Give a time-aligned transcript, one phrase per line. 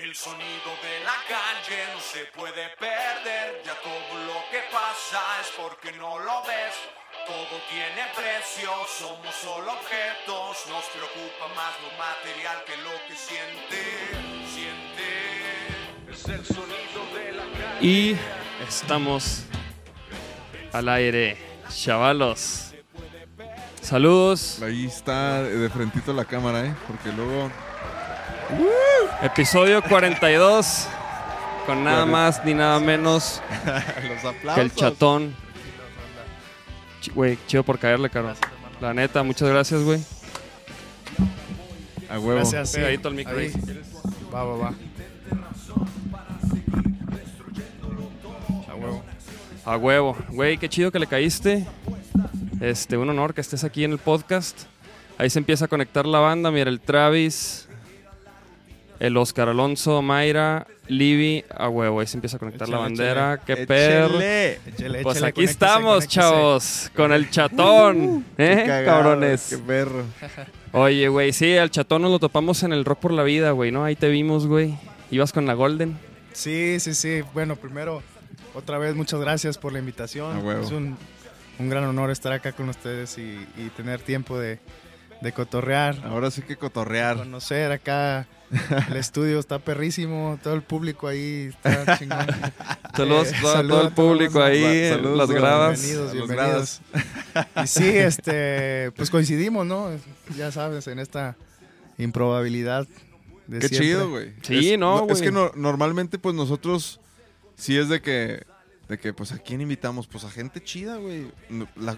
[0.00, 5.48] El sonido de la calle no se puede perder, ya todo lo que pasa es
[5.56, 6.76] porque no lo ves.
[7.26, 13.82] Todo tiene precio, somos solo objetos, nos preocupa más lo material que lo que siente,
[14.54, 16.12] siente.
[16.12, 17.84] Es el sonido de la calle.
[17.84, 18.16] Y
[18.68, 19.46] estamos
[20.72, 21.36] al aire,
[21.70, 22.72] chavalos.
[23.82, 24.62] Saludos.
[24.62, 26.74] Ahí está de frentito la cámara, ¿eh?
[26.86, 27.50] Porque luego...
[29.22, 30.88] Episodio 42.
[31.66, 33.42] Con nada más ni nada menos
[34.08, 34.54] Los aplausos.
[34.54, 35.34] que el chatón.
[37.02, 38.32] Ch- Güey, chido por caerle, caro.
[38.80, 40.00] La neta, muchas gracias, güey.
[42.10, 42.36] A huevo.
[42.36, 42.70] Gracias.
[42.70, 42.76] sí.
[42.76, 43.52] Pegadito al micro Ahí.
[44.34, 44.74] Va, va, va.
[48.70, 49.04] A huevo.
[49.66, 50.16] A huevo.
[50.30, 51.66] Güey, qué chido que le caíste.
[52.60, 54.62] Este, un honor que estés aquí en el podcast.
[55.18, 56.50] Ahí se empieza a conectar la banda.
[56.50, 57.67] Mira, el Travis,
[59.00, 61.44] el Oscar Alonso, Mayra, Libby.
[61.56, 63.40] A huevo, ahí se empieza a conectar la Échale, bandera.
[63.44, 63.66] Qué Échele.
[63.66, 65.02] perro.
[65.02, 66.08] Pues aquí conéctese, estamos, conéctese.
[66.20, 68.64] chavos, con el chatón, Qué ¿eh?
[68.66, 69.46] cagado, Cabrones.
[69.50, 70.04] Qué perro.
[70.72, 73.70] Oye, güey, sí, al chatón nos lo topamos en el Rock por la Vida, güey,
[73.72, 73.84] ¿no?
[73.84, 74.74] Ahí te vimos, güey.
[75.10, 75.98] Ibas con la Golden.
[76.32, 77.22] Sí, sí, sí.
[77.32, 78.02] Bueno, primero,
[78.54, 80.36] otra vez, muchas gracias por la invitación.
[80.36, 80.62] A huevo.
[80.62, 80.96] Es un,
[81.58, 84.58] un gran honor estar acá con ustedes y, y tener tiempo de,
[85.20, 87.16] de cotorrear, Ahora sí que cotorrear.
[87.16, 88.26] conocer acá.
[88.88, 92.26] El estudio está perrísimo, todo el público ahí está chingón.
[92.96, 95.80] Saludos Eh, a todo, el público ahí, en Saludos las gradas.
[95.82, 96.80] Bienvenidos, bienvenidos.
[97.62, 99.90] Y sí, este, pues coincidimos, ¿no?
[100.36, 101.36] Ya sabes, en esta
[101.98, 102.86] improbabilidad
[103.48, 103.86] de Qué siempre.
[103.88, 104.32] chido, güey.
[104.42, 107.00] Sí, Es- no, Es que no- normalmente, pues nosotros,
[107.56, 108.44] sí es de que,
[108.88, 110.06] de que, pues, ¿a quién invitamos?
[110.06, 111.26] Pues a gente chida, güey.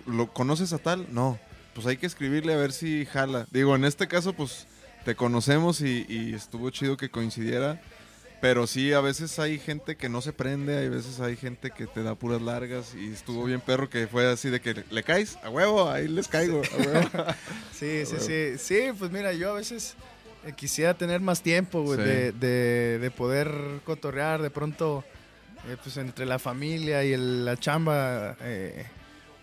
[0.07, 1.07] ¿Lo conoces a tal?
[1.13, 1.39] No.
[1.81, 3.47] Pues hay que escribirle a ver si jala.
[3.51, 4.67] Digo, en este caso, pues,
[5.07, 7.81] te conocemos y, y estuvo chido que coincidiera.
[8.43, 11.87] Pero sí, a veces hay gente que no se prende, hay veces hay gente que
[11.87, 15.39] te da puras largas y estuvo bien perro que fue así de que le caes,
[15.43, 17.09] a huevo, ahí les caigo, a huevo.
[17.73, 18.27] Sí, sí, huevo.
[18.27, 18.59] sí.
[18.59, 19.95] Sí, pues mira, yo a veces
[20.47, 22.05] eh, quisiera tener más tiempo, güey, Sí.
[22.05, 23.51] de, de- de poder
[23.85, 25.03] cotorrear de pronto,
[25.67, 28.85] eh, pues entre la familia y el- la chamba, eh,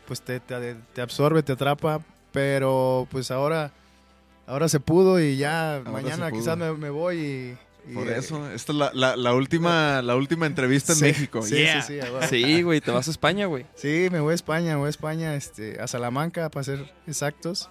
[0.08, 2.00] pues te, te, te absorbe, te atrapa,
[2.38, 3.72] pero pues ahora,
[4.46, 7.58] ahora se pudo y ya Ahora mañana quizás me, me voy y...
[7.92, 11.06] y, Por eh, eso, esta es la, la- la última, la última entrevista en sí,
[11.06, 11.42] México.
[11.42, 11.82] Sí, Yeah.
[11.82, 12.00] sí,
[12.30, 12.44] sí.
[12.44, 13.66] Sí, güey, te vas a España, güey.
[13.74, 17.70] Sí, me voy a España, me voy a España, este, a Salamanca, para ser exactos.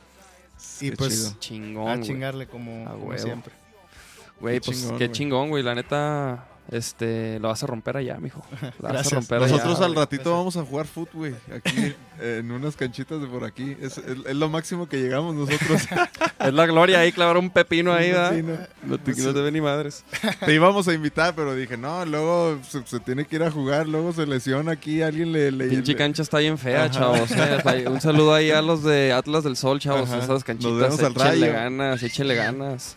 [0.81, 1.37] Y Qué pues.
[1.39, 3.53] Chingón, a chingarle como, siempre.
[4.41, 5.63] Güey, pues chingón, qué chingón, güey.
[5.63, 8.45] La neta, este, lo vas a romper allá, mijo.
[8.61, 9.13] La vas Gracias.
[9.13, 9.49] a romper allá.
[9.53, 10.37] Nosotros al ratito Gracias.
[10.39, 11.35] vamos a jugar fútbol, güey.
[11.55, 13.77] Aquí, en unas canchitas de por aquí.
[13.81, 15.83] Es, es- es lo máximo que llegamos nosotros.
[16.39, 18.35] Es la gloria ahí, clavar un pepino ahí, ¿verdad?
[18.37, 18.53] Sí, no.
[18.85, 20.05] No te, no te ve ni madres.
[20.45, 23.89] Te íbamos a invitar, pero dije, no, luego se, se tiene que ir a jugar,
[23.89, 25.51] luego se lesiona aquí, alguien le...
[25.51, 26.91] le Pinche le- cancha está bien fea, Ajá.
[26.91, 27.31] chavos.
[27.33, 27.89] eh.
[27.91, 30.09] Un saludo ahí a los de Atlas del Sol, chavos.
[30.09, 30.19] Ajá.
[30.19, 31.53] Esas Nos canchitas, vemos al échenle rayo.
[31.53, 32.97] ganas, échenle ganas.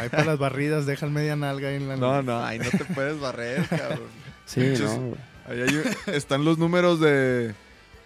[0.00, 1.96] Ahí para las barridas, deja el media nalga ahí en la...
[1.96, 4.08] No, no, ahí no te puedes barrer, cabrón.
[4.46, 5.14] Sí, no.
[5.48, 7.54] Ahí hay- están los números de...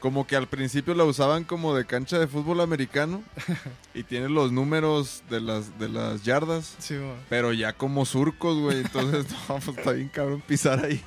[0.00, 3.21] Como que al principio la usaban como de cancha de fútbol americano
[3.94, 6.76] y tiene los números de las, de las yardas.
[6.78, 6.97] Sí.
[7.28, 8.78] Pero ya como surcos, güey.
[8.82, 11.03] Entonces, no, pues está bien cabrón pisar ahí.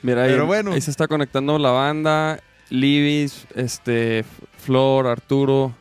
[0.00, 0.72] Mira, ahí, Pero bueno.
[0.72, 2.40] ahí se está conectando la banda.
[2.70, 4.24] Libis, este,
[4.56, 5.74] Flor, Arturo,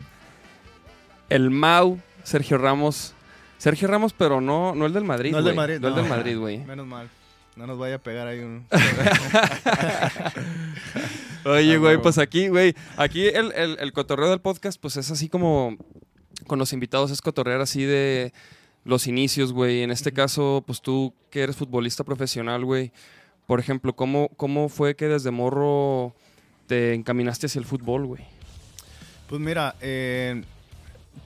[1.30, 3.14] el Mau, Sergio Ramos.
[3.62, 5.54] Sergio Ramos, pero no, no el del Madrid, No el del.
[5.54, 6.58] Madrid, No el del Madrid, güey.
[6.66, 7.08] Menos mal.
[7.56, 8.66] No nos vaya a pegar ahí un...
[11.46, 15.12] Oye, Ah, güey, pues aquí, güey, aquí el, el, el cotorreo del podcast, pues es
[15.12, 15.78] así como
[16.48, 18.34] con los invitados, es cotorrear así de
[18.84, 19.84] los inicios, güey.
[19.84, 22.92] En este caso, pues tú que eres futbolista profesional, güey,
[23.46, 26.16] por ejemplo, ¿cómo, ¿cómo fue que desde morro
[26.66, 28.24] te encaminaste hacia el fútbol, güey?
[29.30, 30.44] Pues mira, eh,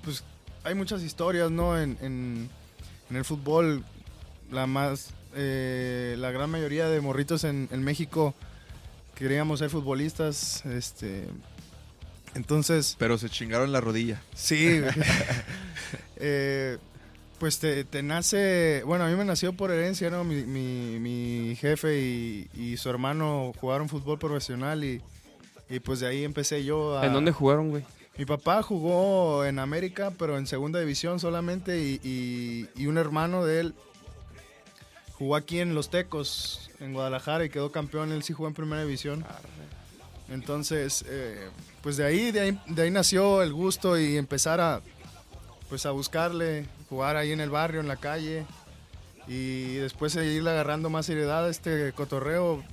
[0.04, 0.22] pues
[0.66, 1.80] hay muchas historias, ¿no?
[1.80, 2.50] En, en-
[3.10, 3.84] en el fútbol,
[4.52, 8.34] la más, eh, la gran mayoría de morritos en, en México
[9.16, 11.26] queríamos ser futbolistas, este,
[12.34, 14.22] entonces, Pero se chingaron la rodilla.
[14.36, 14.82] sí,
[16.18, 16.78] eh,
[17.40, 20.24] pues te, te nace, bueno, a mí me nació por herencia, ¿no?
[20.24, 25.02] Mi, mi- mi jefe y, y su hermano jugaron fútbol profesional y,
[25.70, 27.06] y pues de ahí empecé yo a...
[27.06, 27.84] ¿En dónde jugaron, güey?
[28.18, 33.76] Mi papá jugó en América, pero en segunda división solamente, y, un hermano de él
[35.14, 38.12] jugó aquí en Los Tecos, en Guadalajara, y quedó campeón.
[38.14, 39.26] Él sí jugó en primera división.
[40.30, 41.50] Entonces, eh,
[41.82, 44.82] pues de ahí, de ahí, de ahí nació el gusto y empezar a,
[45.70, 48.46] pues a buscarle, jugar ahí en el barrio, en la calle.
[49.28, 52.64] y después seguirle agarrando más seriedad este cotorreo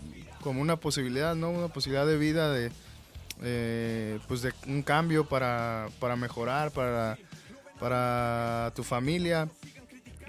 [0.42, 1.50] como una posibilidad, ¿no?
[1.50, 2.70] Una posibilidad de vida, de,
[3.42, 7.16] eh, pues de un cambio para, para mejorar, para,
[7.80, 9.48] para tu familia.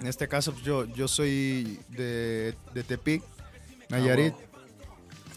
[0.00, 3.22] En este caso, pues, yo, yo soy de, de Tepic,
[3.88, 4.34] Nayarit.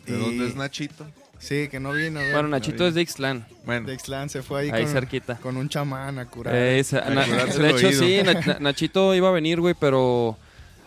[0.06, 1.06] ¿De Y- dónde es Nachito?
[1.40, 2.20] Sí, que no vino.
[2.20, 2.34] ver.
[2.34, 3.46] Bueno, Nachito es de Ixtlán.
[3.64, 5.36] Bueno, De Ixtlán se fue ahí, Ahí con, cerquita.
[5.38, 6.56] con un chamán a curar.
[6.56, 8.00] Eh, esa- A na- curarse de hecho, oído.
[8.04, 10.36] sí, Na- Na- Nachito iba a venir, güey, pero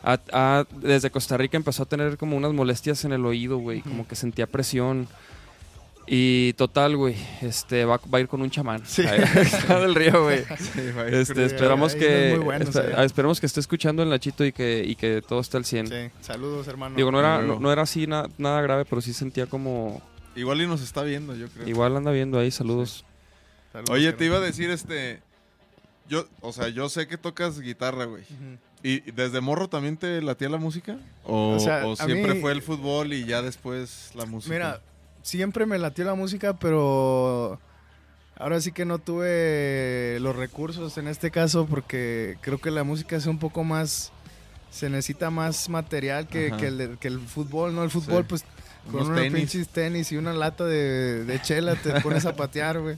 [0.03, 3.83] a- a- desde Costa Rica empezó a tener como unas molestias en el oído, güey,
[3.83, 5.07] como que sentía presión.
[6.13, 8.83] Y total, güey, este va, va a ir con un chamán.
[8.85, 9.03] Sí.
[9.07, 10.43] Ahí está del río, güey.
[10.59, 10.81] sí,
[11.13, 12.67] Este, esperamos ahí que es muy bueno,
[12.97, 15.87] ah, esperemos que esté escuchando el Nachito y que, y que todo esté al 100.
[15.87, 16.97] Sí, saludos, hermano.
[16.97, 20.03] Digo, no era, no, no era así na- nada grave, pero sí sentía como...
[20.35, 21.69] Igual y nos está viendo, yo creo.
[21.69, 23.05] Igual anda viendo ahí, saludos.
[23.73, 25.21] Saludos, Oye, te iba a decir, este...
[26.09, 28.25] Yo, o sea, yo sé que tocas guitarra, güey.
[28.83, 30.99] ¿Y desde morro también te latía la música?
[31.25, 34.53] ¿O, O sea, o siempre mí- fue el fútbol y ya después la música?
[34.53, 34.81] Mira,
[35.23, 37.59] siempre me latió la música, pero
[38.37, 43.17] ahora sí que no tuve los recursos en este caso porque creo que la música
[43.17, 44.13] es un poco más...
[44.71, 47.83] Se necesita más material que, que el, de- que el fútbol, ¿no?
[47.83, 48.27] El fútbol, Sí.
[48.29, 48.45] pues,
[48.89, 49.33] con Unos tenis.
[49.35, 52.97] pinches tenis y una lata de, de chela te pones a patear, güey.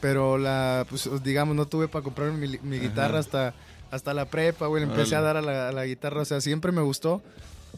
[0.00, 3.54] Pero la, pues, digamos, no tuve para comprar mi, mi guitarra hasta,
[3.90, 4.84] hasta la prepa, güey.
[4.86, 7.20] Le empecé a dar a la, a la guitarra, o sea, siempre me gustó.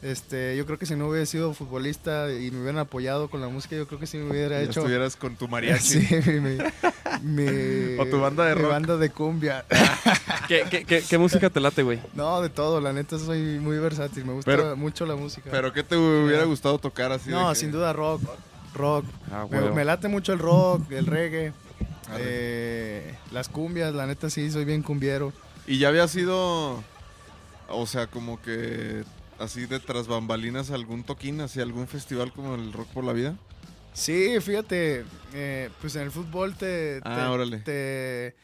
[0.00, 3.48] Este, yo creo que si no hubiera sido futbolista y me hubieran apoyado con la
[3.48, 4.80] música, yo creo que sí me hubiera Ya hecho.
[4.80, 6.00] estuvieras con tu mariachi.
[6.06, 6.58] Sí, mi, mi-
[7.44, 8.70] mi- O tu banda de mi rock.
[8.72, 9.64] banda de cumbia.
[10.48, 12.00] ¿Qué, qué, qué- qué música te late, güey?
[12.14, 15.50] No, de todo, la neta soy muy versátil, me gusta Pero- mucho la música.
[15.50, 17.30] ¿Pero qué te hubiera gustado tocar así?
[17.30, 18.22] de no, que- sin duda rock,
[18.74, 19.04] rock.
[19.30, 21.52] Ah, Me, me late mucho el rock, el reggae,
[22.18, 25.32] eh, las cumbias, la neta sí, soy bien cumbiero.
[25.66, 26.82] Y ya había sido,
[27.68, 29.04] o sea, como que
[29.42, 33.36] así de tras bambalinas algún toquín, así algún festival como el Rock por la Vida.
[33.92, 35.04] Sí, fíjate,
[35.34, 37.58] eh, pues en el fútbol te, Ah, te- órale.
[37.58, 38.34] te-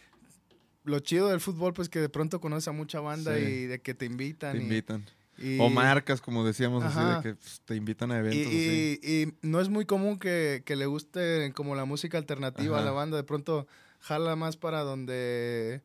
[0.85, 3.43] Lo chido del fútbol, pues que de pronto conoces a mucha banda Sí.
[3.45, 4.53] y de que te invitan.
[4.57, 5.05] Te invitan.
[5.37, 8.47] y- O marcas, como decíamos, así de que pues, te invitan a Y, eventos.
[8.49, 9.01] así.
[9.03, 12.83] y- y no es muy común que, que le guste como la música alternativa Ajá.
[12.83, 13.17] a la banda.
[13.19, 13.67] De pronto
[14.01, 15.83] jala más para donde,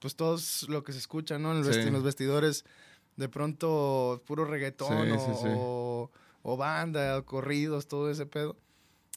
[0.00, 1.56] pues todos lo que se escucha, ¿no?
[1.56, 1.78] En, Sí.
[1.80, 2.64] en los vestidores,
[3.20, 5.48] de pronto puro reggaetón Sí, o, sí, sí.
[5.54, 6.10] o-
[6.42, 8.56] o banda, o corridos, todo ese pedo.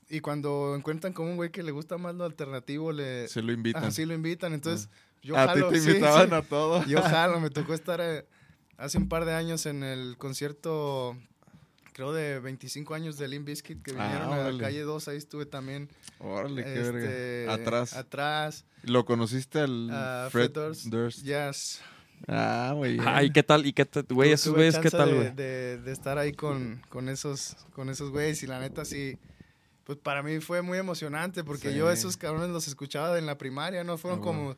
[0.09, 3.53] Y cuando encuentran como un güey que le gusta más lo alternativo, le Se lo
[3.53, 3.85] invitan.
[3.85, 4.53] así lo invitan.
[4.53, 4.89] Entonces,
[5.23, 6.85] yo a ti te invitaban a todo.
[6.85, 8.27] Yo jalo, me tocó estar eh,
[8.77, 11.15] hace un par de años en el concierto,
[11.93, 14.53] creo de 25 años de Limp Bizkit, que Ah, vinieron a órale.
[14.57, 15.87] la calle 2, ahí estuve también.
[16.19, 17.53] Órale, qué este, verga.
[17.53, 17.93] Atrás.
[17.95, 18.65] Atrás.
[18.83, 20.85] ¿Lo conociste al a Fred Fred Durst.
[20.87, 21.23] Durst?
[21.23, 21.79] Yes.
[22.27, 22.97] Ah, güey.
[23.05, 23.65] Ay, ¿qué tal?
[23.65, 24.05] ¿Y qué tal?
[24.09, 25.35] Güey, esos güeyes, ¿qué tal, de- güey?
[25.35, 29.17] De, de estar ahí con, con esos con esos güeyes y la neta sí,
[29.83, 31.75] pues para mí fue muy emocionante porque Sí.
[31.77, 33.97] yo esos cabrones los escuchaba en la primaria, ¿no?
[33.97, 34.55] Fueron Ah, como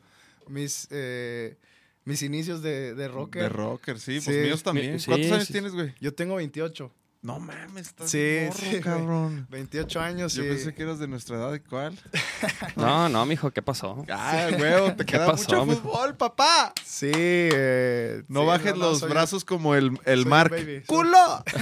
[0.48, 1.56] mis, eh,
[2.04, 3.42] mis inicios de, de rocker.
[3.42, 4.20] De rocker, sí.
[4.20, 4.26] Sí.
[4.30, 4.92] Pues míos también.
[4.92, 5.52] Mi- sí, ¿Cuántos años sí.
[5.52, 5.92] tienes, güey?
[6.00, 6.92] Yo tengo 28.
[7.22, 9.46] No mames, estás Sí, morro, sí, cabrón.
[9.50, 10.48] 28 años Yo y...
[10.48, 11.54] pensé que eras de nuestra edad.
[11.54, 11.98] ¿y ¿Cuál?
[12.76, 14.04] No, no, mijo, ¿qué pasó?
[14.08, 15.80] Ah, huevo, te ¿Qué queda pasó, mucho mijo?
[15.80, 16.72] fútbol, papá.
[16.84, 20.54] Sí, eh, No sí, bajes no, no, los brazos como el, el Mark.
[20.86, 21.42] ¡Culo!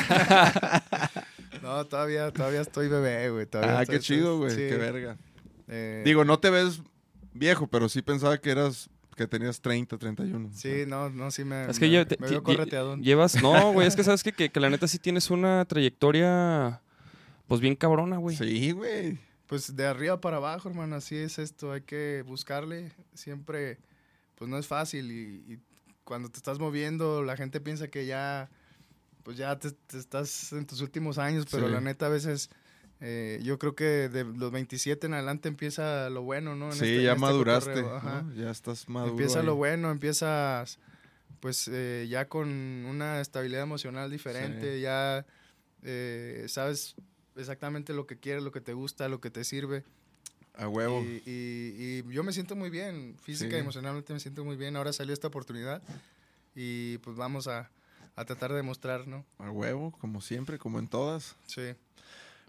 [1.62, 3.46] No, todavía, todavía estoy bebé, güey.
[3.46, 4.50] todavía Ah, estoy- qué chido, güey.
[4.50, 5.16] sí, Qué verga.
[5.68, 6.80] eh, Digo, no te ves
[7.32, 10.50] viejo, pero sí pensaba que eras que tenías 30, 31.
[10.52, 13.02] Sí, no, no, sí me, Es que me, lle- te- me veo lle- correteadón.
[13.02, 13.40] llevas...
[13.42, 16.80] No, güey, es que sabes que, que, que la neta sí tienes una trayectoria,
[17.47, 18.37] pues bien cabrona, güey.
[18.37, 19.18] Sí, güey.
[19.47, 21.73] Pues de arriba para abajo, hermano, así es esto.
[21.73, 22.92] Hay que buscarle.
[23.12, 23.78] Siempre,
[24.37, 25.11] pues no es fácil.
[25.12, 25.59] Y, y
[26.04, 28.49] cuando te estás moviendo, la gente piensa que ya,
[29.23, 31.47] pues ya te, te estás en tus últimos años.
[31.50, 31.73] Pero Sí.
[31.75, 32.49] la neta, a veces,
[33.00, 36.66] eh, yo creo que de los 27 en adelante empieza lo bueno, ¿no?
[36.66, 37.84] En Sí, este- ya este maduraste.
[38.36, 39.12] Ya estás maduro.
[39.12, 39.46] Empieza ahí.
[39.46, 40.78] lo bueno, empiezas
[41.40, 44.80] pues eh, ya con una estabilidad emocional diferente, Sí.
[44.82, 45.26] ya
[45.82, 46.94] eh, sabes
[47.36, 49.84] exactamente lo que quieres, lo que te gusta, lo que te sirve.
[50.56, 51.02] A huevo.
[51.02, 53.56] Y, y- y yo me siento muy bien, física Sí.
[53.56, 54.76] y emocionalmente me siento muy bien.
[54.76, 55.82] Ahora salió esta oportunidad
[56.54, 57.70] y pues vamos a,
[58.16, 59.26] a tratar de demostrar, ¿no?
[59.38, 61.36] A huevo, como siempre, como en todas.
[61.46, 61.74] Sí.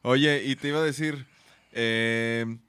[0.07, 1.25] Oye, y te iba a decir,
[1.71, 2.59] eh,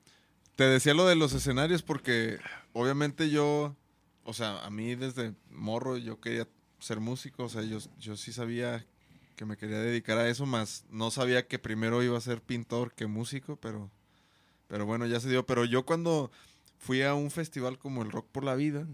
[0.55, 2.38] te decía lo de los escenarios porque
[2.73, 3.76] obviamente yo,
[4.25, 8.33] o sea, a mí desde morro yo quería ser músico, o sea, yo, yo sí
[8.33, 8.87] sabía
[9.37, 12.95] que me quería dedicar a eso, más no sabía que primero iba a ser pintor
[12.95, 13.90] que músico, pero,
[14.66, 15.45] pero bueno, ya se dio.
[15.45, 16.31] Pero yo cuando
[16.78, 18.87] fui a un festival como el Rock por la Vida,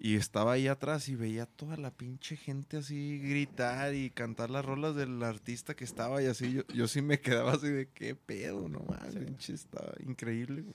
[0.00, 4.64] Y estaba ahí atrás y veía toda la pinche gente así gritar y cantar las
[4.64, 6.52] rolas del artista que estaba y así.
[6.52, 10.62] Yo, yo sí me quedaba así de qué pedo, no más, pinche, estaba increíble.
[10.62, 10.74] güey.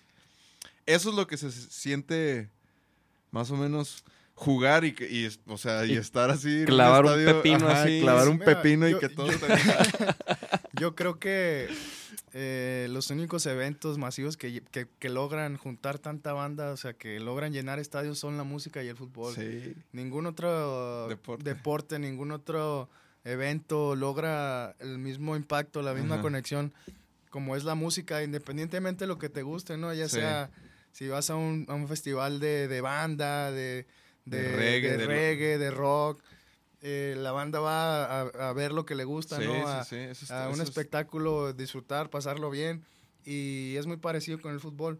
[0.85, 2.49] Eso es lo que se siente
[3.31, 4.03] más o menos
[4.35, 6.49] jugar y, y o sea, y, Y estar así.
[6.49, 8.01] en un clavar un estadio, pepino así.
[8.01, 10.17] Clavar un Mira, pepino y que todo yo- está-
[10.73, 11.67] Yo creo que
[12.33, 17.19] eh, los únicos eventos masivos que, que- que logran juntar tanta banda, o sea, que
[17.19, 19.35] logran llenar estadios son la música y el fútbol.
[19.35, 19.75] Sí.
[19.91, 21.43] Ningún otro Deporte.
[21.43, 21.99] deporte.
[21.99, 22.89] ningún otro
[23.23, 26.73] evento logra el mismo impacto, la misma conexión
[27.29, 29.93] como es la música, independientemente de lo que te guste, ¿no?
[29.93, 30.17] Ya Sí.
[30.17, 30.49] sea
[30.91, 33.85] si vas a un, a un festival de, de banda, de,
[34.25, 36.21] De de, reggae, de de lo- reggae, de rock,
[36.85, 39.67] eh, la banda va a, a ver lo que le gusta, Sí, ¿no?
[39.67, 42.83] A- sí, eso está- a un eso es- espectáculo, disfrutar, pasarlo bien.
[43.25, 44.99] Y es muy parecido con el fútbol.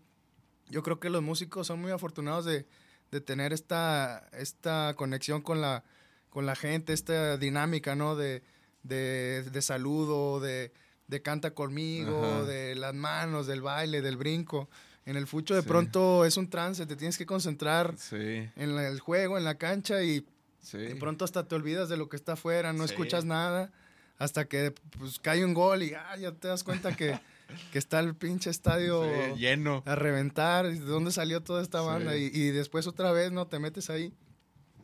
[0.70, 2.66] Yo creo que los músicos son muy afortunados de,
[3.12, 5.84] de tener esta, esta conexión con la,
[6.30, 8.16] con la gente, esta dinámica, ¿no?
[8.16, 8.44] De,
[8.84, 10.72] de, de saludo, de,
[11.08, 12.44] de canta conmigo, Ajá.
[12.46, 14.70] de las manos, del baile, del brinco.
[15.06, 19.02] En el fucho de pronto es un trance, te tienes que concentrar en la- el
[19.02, 20.26] juego, en la cancha y
[20.64, 20.78] sí.
[20.80, 22.94] de pronto hasta te olvidas de lo que está afuera, no Sí.
[22.94, 23.72] escuchas nada,
[24.18, 27.20] hasta que pues, cae un gol y ah, ya te das cuenta que,
[27.72, 29.84] que está el pinche estadio Sí, lleno.
[29.86, 33.60] a reventar, de dónde salió toda esta banda, y, y después otra vez no te
[33.60, 34.12] metes ahí.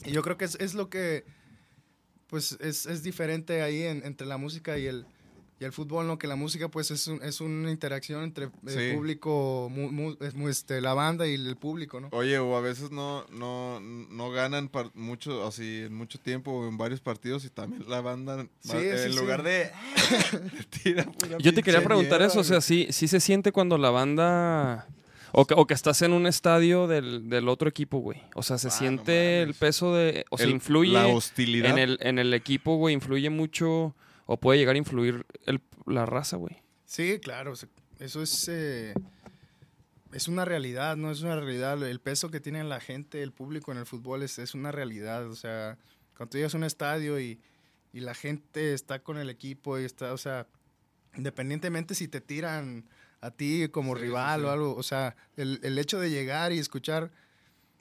[0.06, 1.26] Y yo creo que es, es lo que,
[2.28, 5.06] pues es, es diferente ahí en- entre la música y el,
[5.62, 6.18] y el fútbol, ¿no?
[6.18, 8.96] Que la música pues es, un- es una interacción entre el Sí.
[8.96, 12.08] público, mu- mu- es mu- este, la banda y el público, ¿no?
[12.12, 16.68] Oye, o a veces no, no, no ganan par- mucho, así en mucho tiempo o
[16.68, 19.44] en varios partidos y también la banda, va- Sí, en sí, lugar sí.
[20.38, 21.06] de tira
[21.40, 22.62] Yo te quería preguntar mierda, eso, o sea.
[22.62, 24.88] ¿sí, sí se siente cuando la banda...
[25.32, 28.20] O que, o que estás en un estadio del, del otro equipo, güey.
[28.34, 30.26] O sea, se Ah, no siente el peso de...
[30.32, 31.70] O sea, El- influye la hostilidad.
[31.70, 32.96] en el, en el equipo, güey.
[32.96, 33.94] Influye mucho...
[34.32, 36.62] O puede llegar a influir el, la raza, güey.
[36.86, 37.54] Sí, claro,
[38.00, 38.94] eso es, eh,
[40.14, 41.10] es una realidad, ¿no?
[41.10, 41.82] Es una realidad.
[41.82, 45.26] El peso que tiene la gente, el público en el fútbol es, es una realidad.
[45.28, 45.80] O sea,
[46.16, 47.40] cuando tú llegas a un estadio y,
[47.92, 50.46] y la gente está con el equipo y está, o sea,
[51.16, 52.86] independientemente si te tiran
[53.22, 54.46] a ti como Sí, sí, rival sí.
[54.46, 57.10] o algo, o sea, el, el hecho de llegar y escuchar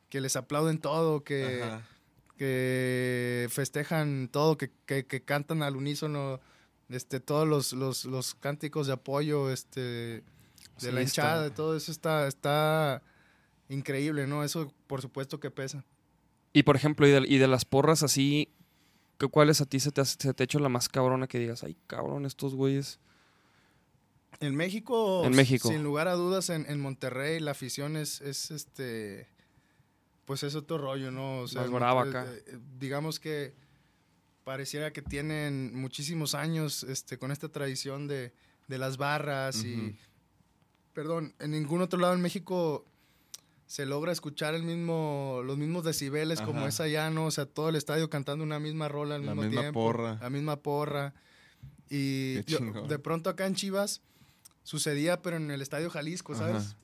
[0.09, 1.87] que les aplauden todo, que, Ajá.
[2.39, 6.41] Que festejan todo, que, que, que cantan al unísono
[6.89, 10.23] este, todos los, los, los cánticos de apoyo este, de
[10.79, 13.03] Sí, la está- hinchada, todo eso está, está
[13.69, 14.45] increíble, ¿no?
[14.45, 15.85] Eso por supuesto que pesa.
[16.55, 18.49] Y por ejemplo, y de, y de las porras así...
[19.19, 21.65] ¿qué- ¿Cuáles a ti se te, se te hecho la más cabrona que digas?
[21.65, 23.01] Ay, cabrón, estos güeyes...
[24.41, 25.69] En México, En México.
[25.69, 29.27] sin lugar a dudas, en, en Monterrey la afición es, es este,
[30.29, 31.41] pues es otro rollo, ¿no?
[31.41, 32.27] O Más brava acá.
[32.31, 33.55] eh, digamos que
[34.45, 38.33] pareciera que tienen muchísimos años este, con esta tradición de,
[38.69, 39.97] de las barras y,
[40.93, 42.85] perdón, en ningún otro lado en México
[43.67, 47.27] se logra escuchar el mismo, los mismos decibeles como es allá, ¿no?
[47.27, 49.81] O sea, todo el estadio cantando una misma rola al La mismo misma tiempo.
[49.81, 50.19] porra.
[50.21, 51.15] La misma porra.
[51.91, 54.03] Y yo- de pronto acá en Chivas
[54.63, 56.65] sucedía, pero en el Estadio Jalisco, ¿sabes?
[56.67, 56.77] Ajá.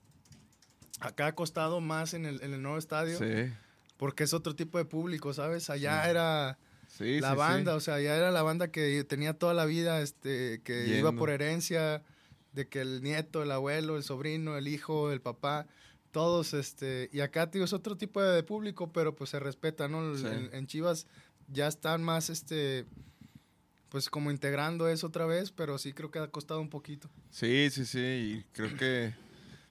[1.04, 3.52] Acá ha costado más en el, en el nuevo estadio Sí,
[3.96, 5.70] porque es otro tipo de público, ¿sabes?
[5.70, 6.10] Allá Sí.
[6.10, 6.58] era
[6.88, 10.60] sí, la banda, o sea, allá era la banda que tenía toda la vida, este,
[10.64, 12.02] que iba por herencia,
[12.52, 15.66] de que el nieto, el abuelo, el sobrino, el hijo, el papá,
[16.12, 20.16] todos, este, y acá, tío, es otro tipo de público, pero pues se respeta, ¿no?
[20.16, 21.06] En, en Chivas
[21.48, 22.86] ya están más, este,
[23.88, 27.10] pues como integrando eso otra vez, pero sí creo que ha costado un poquito.
[27.30, 29.14] Sí, sí, sí, y creo que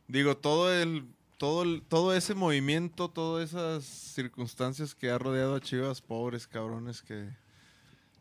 [0.08, 1.06] digo todo el
[1.44, 7.02] todo el- todo ese movimiento, todas esas circunstancias que ha rodeado a Chivas, pobres cabrones
[7.02, 7.28] que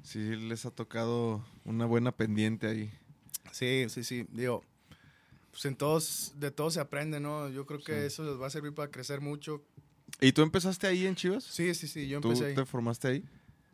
[0.03, 2.91] sí les ha tocado una buena pendiente ahí.
[3.53, 4.65] Sí, sí, sí, digo,
[5.53, 7.49] pues en todos, de todo se aprende, ¿no?
[7.49, 8.07] Yo creo que Sí.
[8.07, 9.63] eso les va a servir para crecer mucho.
[10.21, 11.45] ¿Y tú empezaste ahí en Chivas?
[11.45, 12.55] Sí, sí, sí, yo ¿Tú empecé ahí.
[12.57, 13.25] te formaste ahí?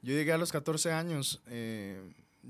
[0.02, 1.40] Yo llegué a los 14 años.
[1.46, 1.98] eh,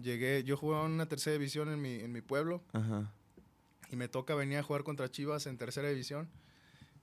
[0.03, 3.13] llegué, yo jugaba en una tercera división en mi, en mi pueblo Ajá.
[3.93, 6.29] y me toca venir a jugar contra Chivas en tercera división.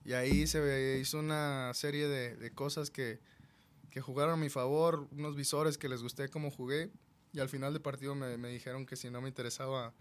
[0.06, 3.18] Y ahí se hizo una serie de, de cosas que,
[3.90, 6.92] que jugaron a mi favor, unos visores que les gusté cómo jugué.
[7.32, 9.92] Y al final del partido me, me dijeron que si no me interesaba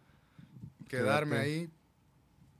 [0.87, 1.49] quedarme Quédate.
[1.49, 1.69] ahí,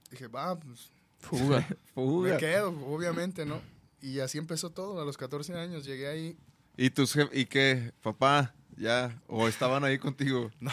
[0.10, 1.68] dije, va, pues Fuga.
[1.96, 3.62] me quedo, obviamente, ¿no?
[4.02, 6.38] Y así empezó todo, a los 14 años llegué ahí.
[6.78, 8.56] ¿Y tus y qué, papá?
[8.76, 10.52] Ya o estaban ahí contigo?
[10.60, 10.72] No.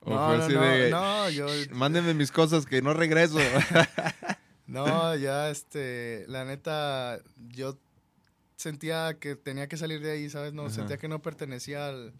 [0.00, 3.38] O No, fue no, así no, de, no, yo Mándenme mis cosas que no regreso.
[4.66, 7.78] No, ya este, la neta, yo
[8.56, 10.52] sentía que tenía que salir de ahí, ¿sabes?
[10.54, 10.74] No, Ajá.
[10.74, 12.14] sentía que no pertenecía al,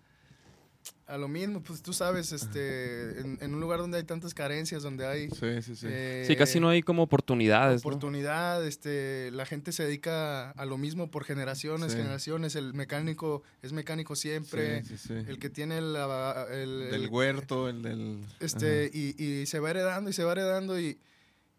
[1.06, 1.62] a lo mismo.
[1.62, 5.30] Pues tú sabes, este, en, en un lugar donde hay tantas carencias, donde hay...
[5.30, 5.86] Sí, sí, sí.
[5.88, 7.88] eh, Sí, casi no hay como oportunidades, ¿no?
[7.88, 11.98] oportunidad, este, la gente se dedica a lo mismo por generaciones, Sí.
[11.98, 12.56] generaciones.
[12.56, 14.82] El mecánico es mecánico siempre.
[14.84, 15.14] Sí, sí, sí.
[15.14, 18.22] El que tiene la- el, del el- huerto, el del...
[18.40, 20.98] este, y, y se va heredando y se va heredando y,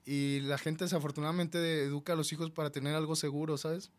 [0.06, 3.92] y la gente desafortunadamente educa a los hijos para tener algo seguro, ¿sabes?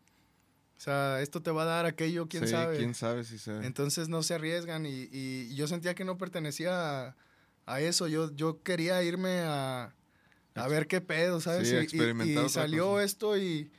[0.77, 2.77] O sea, esto te va a dar aquello, quién Sí, sabe.
[2.77, 3.51] quién sabe si se...
[3.65, 7.15] Entonces no se arriesgan y, y yo sentía que no pertenecía a,
[7.65, 8.07] a eso.
[8.07, 9.95] Yo, yo quería irme a,
[10.55, 11.67] a ver qué pedo, ¿sabes?
[11.67, 13.03] Sí, Y- y- salió cosa.
[13.03, 13.71] esto y,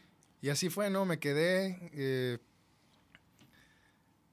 [0.42, 1.04] y así fue, ¿no?
[1.04, 1.78] Me quedé.
[1.92, 2.38] eh,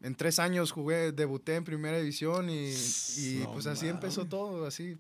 [0.02, 2.72] en tres años jugué, debuté en primera división y,
[3.18, 4.98] y, No pues así empezó todo, así.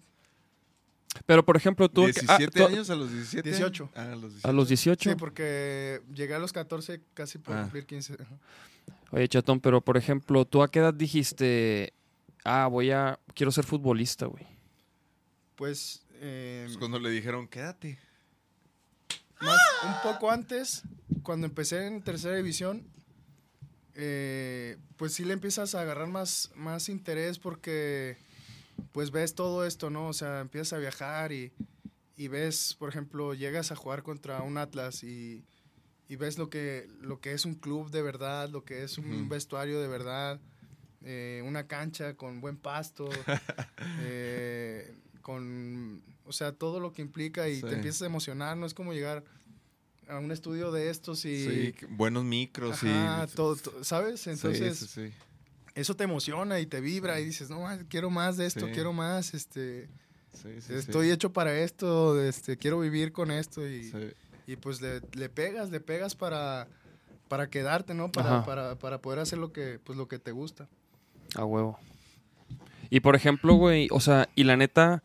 [1.25, 2.03] Pero, por ejemplo, tú...
[2.03, 3.49] ah, 17 tú- años a los 17.
[3.49, 3.89] 18.
[3.95, 4.47] Ah, a los 18.
[4.47, 5.09] A los 18.
[5.09, 7.61] Sí, porque llegué a los 14 casi por Ah.
[7.63, 8.13] cumplir 15.
[8.13, 8.37] ajá.
[9.11, 11.93] Oye, chatón, pero por ejemplo, ¿tú a qué edad dijiste,
[12.43, 14.45] ah, voy a, quiero ser futbolista, güey?
[15.55, 17.97] Pues, eh, Pues cuando le dijeron, quédate.
[19.41, 20.83] más, un poco antes,
[21.23, 22.85] cuando empecé en tercera división,
[23.95, 28.17] eh, pues sí le empiezas a agarrar más, más interés porque
[28.91, 30.07] pues ves todo esto, ¿no?
[30.07, 31.53] O sea, empiezas a viajar y,
[32.15, 35.43] y ves, por ejemplo, llegas a jugar contra un Atlas y,
[36.07, 39.27] y ves lo que, lo que es un club de verdad, lo que es un
[39.29, 40.39] vestuario de verdad,
[41.03, 43.09] eh, una cancha con buen pasto,
[43.99, 47.61] eh, con, o sea, todo lo que implica y Sí.
[47.67, 49.23] te empiezas a emocionar, no es como llegar
[50.07, 51.45] a un estudio de estos y...
[51.45, 53.35] Sí, buenos micros Ajá, y...
[53.35, 54.21] todo, todo, ¿sabes?
[54.21, 55.13] Sí, Entonces, sí, sí.
[55.75, 58.71] Eso te emociona y te vibra y dices, no, man, quiero más de esto, Sí.
[58.73, 59.87] quiero más, este,
[60.33, 60.73] Sí, sí, sí.
[60.75, 63.93] estoy hecho para esto, este, quiero vivir con esto y,
[64.47, 66.67] y pues le, le pegas, le pegas para,
[67.27, 68.11] para quedarte, ¿no?
[68.11, 70.67] Para, para, para poder hacer lo que, pues, lo que te gusta.
[71.35, 71.77] A huevo.
[72.89, 75.03] Y por ejemplo, güey, o sea, y la neta,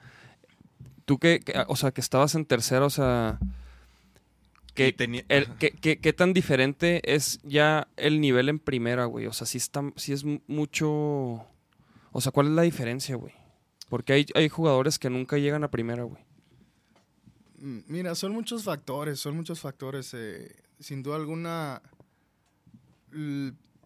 [1.05, 3.39] tú que, que- o sea, que estabas en tercera, o sea,
[4.71, 5.59] Y que, tenía- el- ajá.
[5.59, 9.27] que- que- ¿qué tan diferente es ya el nivel en primera, güey?
[9.27, 10.89] O sea, sí, está, sí es mu- mucho...
[12.13, 13.33] O sea, ¿cuál es la diferencia, güey?
[13.89, 16.23] Porque hay, hay jugadores que nunca llegan a primera, güey.
[17.59, 20.15] Mm, Mira, son muchos factores, son muchos factores.
[20.15, 21.83] eh, sin duda alguna,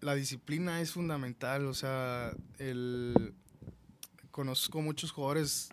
[0.01, 1.67] la disciplina es fundamental.
[1.67, 3.35] O sea, el,
[4.31, 5.71] conozco muchos jugadores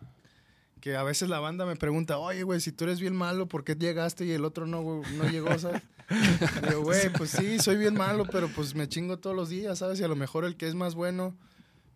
[0.81, 3.63] que a veces la banda me pregunta, oye, güey, si tú eres bien malo, ¿por
[3.63, 5.83] qué llegaste y el otro no, güey, no llegó, ¿sabes?
[6.09, 9.77] Y Digo, güey, pues sí, soy bien malo, pero pues me chingo todos los días,
[9.79, 9.99] ¿sabes?
[9.99, 11.37] Y a lo mejor el que es más bueno,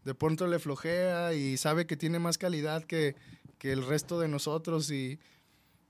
[0.05, 3.15] de pronto le flojea y sabe que tiene más calidad que,
[3.57, 5.19] que el resto de nosotros y,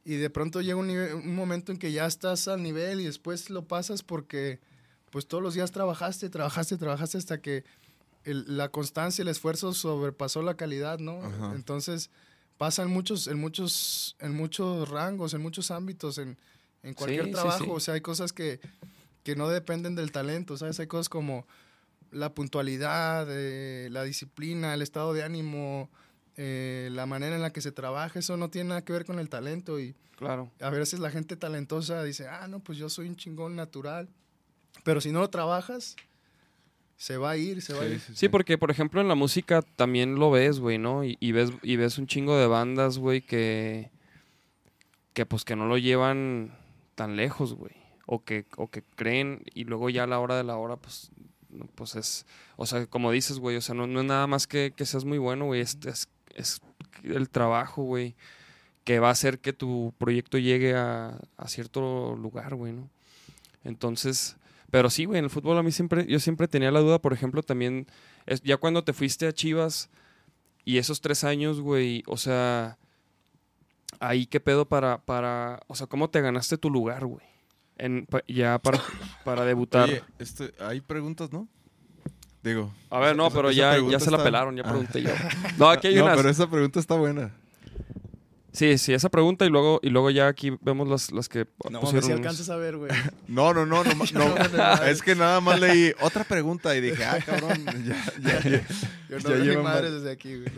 [0.05, 3.67] y de pronto llega un, momento en que ya estás al nivel y después lo
[3.67, 4.61] pasas porque
[5.09, 7.65] pues todos los días trabajaste, trabajaste, trabajaste hasta que
[8.23, 11.21] el- la constancia, el esfuerzo sobrepasó la calidad, ¿no?
[11.21, 11.51] Ajá.
[11.55, 12.09] Entonces
[12.57, 16.37] pasa en muchos, en muchos, en muchos rangos, en muchos ámbitos, en,
[16.83, 17.63] en cualquier Sí, sí, trabajo.
[17.65, 17.69] sí.
[17.71, 18.59] O sea, hay cosas que,
[19.23, 20.79] que no dependen del talento, ¿sabes?
[20.79, 21.45] Hay cosas como
[22.11, 25.89] la puntualidad, eh, la disciplina, el estado de ánimo,
[26.37, 29.19] eh, la manera en la que se trabaja, eso no tiene nada que ver con
[29.19, 30.49] el talento y Claro.
[30.61, 34.07] a veces la gente talentosa dice, ah, no, pues yo soy un chingón natural,
[34.85, 35.97] pero si no lo trabajas,
[36.97, 37.99] se va a ir, se va a Sí, ir.
[37.99, 41.03] sí, Sí, porque por ejemplo en la música también lo ves, güey, ¿no?
[41.03, 43.91] Y, y ves, y ves un chingo de bandas, güey, que,
[45.13, 46.57] que pues que no lo llevan
[46.95, 47.73] tan lejos, güey.
[48.07, 51.09] O que, o que creen y luego ya a la hora de la hora, pues,
[51.49, 54.45] no, pues es, o sea, como dices, güey, o sea, no, no es nada más
[54.45, 56.61] que, que seas muy bueno, güey, es, es, es
[57.03, 58.15] el trabajo, güey,
[58.83, 62.89] que va a hacer que tu proyecto llegue a, a cierto lugar, güey, ¿no?
[63.63, 64.37] Entonces,
[64.75, 67.13] pero sí, güey, en el fútbol a mí siempre, yo siempre tenía la duda, por
[67.13, 67.87] ejemplo, también,
[68.25, 69.89] es, ya cuando te fuiste a Chivas
[70.65, 72.77] y esos tres años, güey, o sea,
[74.01, 77.25] ahí qué pedo para, para, o sea, ¿cómo te ganaste tu lugar, güey?
[77.77, 78.81] En, pa- ya para,
[79.23, 79.85] para debutar.
[79.87, 81.47] Oye, este, hay preguntas, ¿no?
[82.43, 82.73] Digo.
[82.89, 84.69] a ver, no, esa- pero esa ya, ya se la está- pelaron, ya Ah.
[84.71, 85.11] pregunté yo.
[85.57, 86.17] No, aquí hay no, unas.
[86.17, 87.31] pero esa pregunta está buena.
[88.55, 91.81] Sí, sí, esa pregunta y luego, y luego ya aquí vemos las, las que No,
[91.81, 92.89] pusieron si unos- alcanzas a ver, güey.
[93.27, 97.19] No, no, no, no, no, es que nada más leí otra pregunta y dije, ah,
[97.25, 98.67] cabrón, ya, ya, ya.
[99.09, 100.51] Yo Ya no veo madres desde aquí, güey.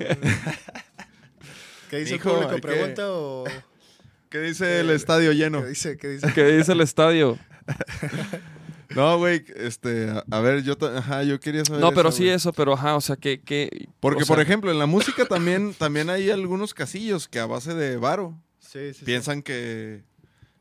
[1.89, 2.55] ¿Qué dice el público?
[2.55, 3.45] que- ¿Pregunta o...?
[4.29, 5.61] ¿Qué dice el estadio lleno?
[5.63, 5.97] ¿Qué dice?
[5.97, 6.33] ¿Qué dice?
[6.33, 7.39] ¿Qué dice el estadio?
[8.97, 12.27] No, güey, este, a, a ver, yo, ajá, yo quería saber No, pero esa, sí
[12.27, 13.39] eso, pero ajá, o sea, que...
[13.41, 17.39] que Porque, o sea, por ejemplo, en la música también, también hay algunos casillos que
[17.39, 19.05] a base de varo Sí, sí, sí.
[19.05, 20.03] piensan que,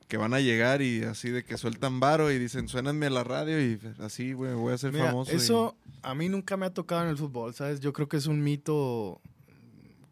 [0.07, 3.25] que van a llegar y así de que sueltan varo y dicen, suénanme a la
[3.25, 5.33] radio y así, güey, voy a ser Mira, famoso.
[5.33, 7.81] y- eso a mí nunca me ha tocado en el fútbol, ¿sabes?
[7.81, 9.20] Yo creo que es un mito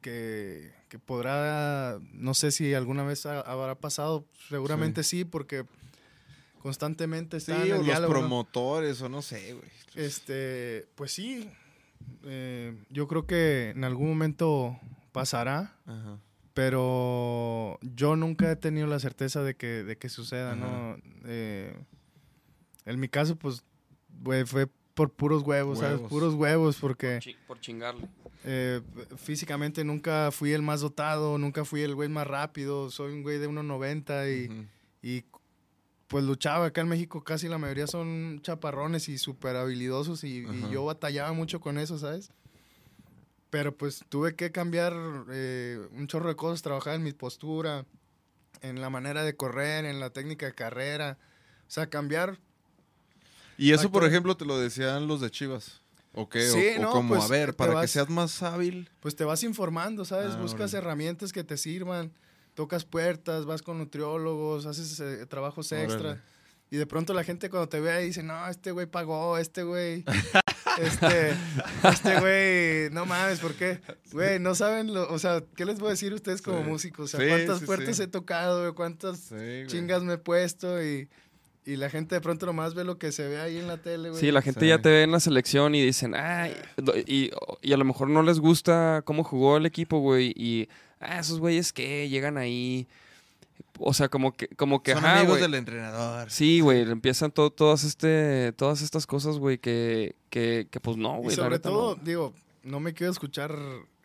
[0.00, 5.64] que, que podrá, no sé si alguna vez ha- habrá pasado, seguramente sí, porque
[6.64, 8.20] constantemente Sí, está en o el los diálogo, ¿no?
[8.20, 9.68] promotores, o no sé, güey.
[9.94, 11.48] Este, pues sí,
[12.24, 14.80] eh, yo creo que en algún momento
[15.12, 16.18] pasará, Ajá.
[16.54, 20.56] pero yo nunca he tenido la certeza de que, de que suceda, Ajá.
[20.56, 20.96] ¿no?
[21.26, 21.76] Eh,
[22.86, 23.62] en mi caso, pues,
[24.22, 26.00] güey, fue por puros huevos, ¿sabes?
[26.08, 28.08] Puros huevos, porque Chi- Por chingarle.
[28.44, 28.80] eh,
[29.18, 33.38] físicamente nunca fui el más dotado, nunca fui el güey más rápido, soy un güey
[33.38, 34.28] de 1.90
[35.02, 35.24] y, y
[36.14, 36.66] pues luchaba.
[36.66, 41.32] Acá en México casi la mayoría son chaparrones y súper habilidosos y, y yo batallaba
[41.32, 42.30] mucho con eso, ¿sabes?
[43.50, 44.92] Pero pues tuve que cambiar
[45.32, 47.84] eh, un chorro de cosas, trabajar en mi postura,
[48.60, 51.18] en la manera de correr, en la técnica de carrera.
[51.66, 52.38] O sea, cambiar.
[53.58, 55.80] Y eso, por ejemplo, te lo decían los de Chivas.
[56.14, 56.48] ¿O qué?
[56.48, 58.88] Sí, o, o no, como, pues, a ver, para que vas- seas más hábil.
[59.00, 60.36] Pues te vas informando, ¿sabes?
[60.36, 60.78] Ah, Buscas órale.
[60.78, 62.12] herramientas que te sirvan,
[62.54, 66.10] tocas puertas, vas con nutriólogos, haces eh, trabajos extra.
[66.12, 66.20] Órale.
[66.70, 69.62] Y de pronto la gente cuando te ve ahí dice, no, este güey pagó, este
[69.62, 70.04] güey,
[70.80, 71.34] este,
[71.88, 73.80] este güey, no mames, ¿por qué?
[74.12, 76.68] Güey, no saben, lo, o sea, ¿qué les voy a decir a ustedes como Sí.
[76.68, 77.14] músicos?
[77.14, 78.02] O sea, Sí, cuántas sí, puertas sí.
[78.02, 79.66] he tocado, güey, cuántas Sí, güey.
[79.68, 81.08] chingas me he puesto y,
[81.64, 84.08] y la gente de pronto nomás ve lo que se ve ahí en la tele,
[84.10, 84.20] güey.
[84.20, 84.68] Sí, la gente Sí.
[84.68, 86.56] ya te ve en la selección y dicen, ay,
[87.06, 87.30] y,
[87.62, 90.68] y a lo mejor no les gusta cómo jugó el equipo, güey, y,
[91.04, 92.86] ah, esos güeyes que llegan ahí.
[93.78, 96.30] O sea, como que, como que, Son ajá, amigos del entrenador.
[96.30, 101.18] Sí, güey, empiezan to- todas, este, todas estas cosas, güey, que, que, que pues no,
[101.18, 101.36] Y güey.
[101.36, 102.02] sobre todo, no.
[102.04, 103.56] digo, no me quiero escuchar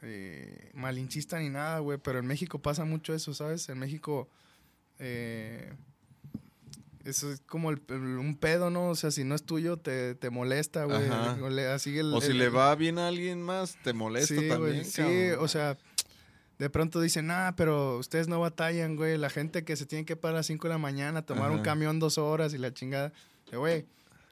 [0.02, 3.70] eh, malinchista ni nada, güey, pero en México pasa mucho eso, ¿sabes?
[3.70, 4.28] En México
[4.98, 5.72] eh,
[7.06, 8.90] eso es como el- el- un pedo, ¿no?
[8.90, 11.10] O sea, si no es tuyo, te, te molesta, güey.
[11.42, 14.36] O le- Así el, O si el- le va bien a alguien más, te molesta
[14.36, 14.74] sí, también.
[14.82, 15.78] güey, sí, o sea,
[16.60, 19.18] de pronto dicen, ah, pero ustedes no batallan, güey.
[19.18, 21.62] La gente que se tiene que parar a las 5 de la mañana, tomar un
[21.62, 23.14] camión dos horas y la chingada.
[23.52, 23.86] Güey,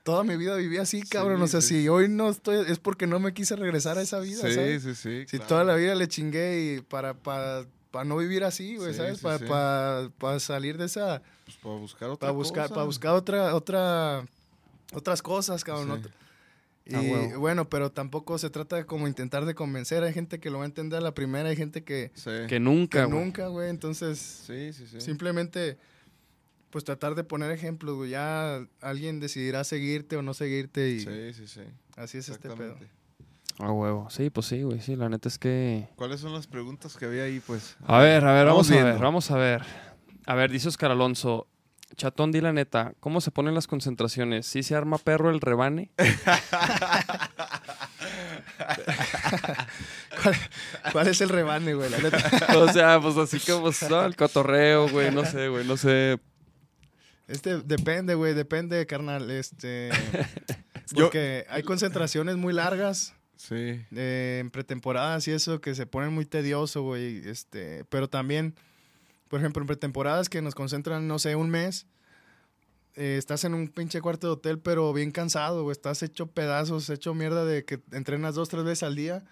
[0.03, 1.41] toda mi vida viví así, cabrón.
[1.41, 1.81] o sea, sí.
[1.81, 4.83] si hoy no estoy, es porque no me quise regresar a esa vida, sí, ¿sabes?
[4.83, 5.25] sí, sí.
[5.27, 5.47] Si claro.
[5.47, 9.19] toda la vida le chingué y para, para, para no vivir así, güey, ¿sabes?
[9.19, 12.73] para, para, para salir de esa, Pues para buscar otra para buscar, cosa.
[12.75, 14.25] para buscar otra, otra,
[14.93, 16.03] otras cosas, cabrón.
[16.89, 20.03] Y Ah, bueno, pero tampoco se trata de como intentar de convencer.
[20.03, 22.31] Hay gente que lo va a entender a la primera, hay gente que, Sí.
[22.47, 23.69] Que nunca, que nunca, güey.
[23.69, 25.01] Entonces, Sí, sí, sí.
[25.01, 25.77] simplemente,
[26.69, 28.11] pues tratar de poner ejemplos, güey.
[28.11, 31.61] Ya alguien decidirá seguirte o no seguirte y Sí, sí, sí.
[31.95, 32.77] así es este pedo.
[33.59, 34.07] A huevo.
[34.11, 34.79] Sí, pues sí, güey.
[34.81, 35.87] Sí, la neta es que.
[35.95, 37.75] ¿Cuáles son las preguntas que había ahí, pues?
[37.85, 39.61] A ver, a ver, Vamos vamos, a ver, vamos a ver.
[40.27, 41.47] A ver, dice Oscar Alonso.
[41.95, 44.45] Chatón, di la neta, ¿cómo se ponen las concentraciones?
[44.45, 45.89] ¿Sí se arma perro el rebane?
[50.21, 50.35] ¿Cuál,
[50.91, 51.89] cuál es el rebane, güey?
[51.89, 52.57] La neta.
[52.57, 56.19] o sea, pues así como pues, no, el cotorreo, güey, no sé, güey, no sé.
[57.27, 59.29] Este, depende, güey, depende, carnal.
[59.31, 59.89] Este.
[60.93, 63.13] Yo- Porque hay concentraciones muy largas.
[63.35, 63.79] Sí.
[63.95, 67.17] eh, en pretemporadas y eso que se ponen muy tedioso, güey.
[67.27, 68.55] Este, pero también,
[69.29, 71.85] por ejemplo, en pretemporadas que nos concentran, no sé, un mes.
[72.95, 75.71] eh, estás en un pinche cuarto de hotel, pero bien cansado, güey.
[75.73, 79.23] Estás hecho pedazos, hecho mierda de que entrenas dos, tres veces al día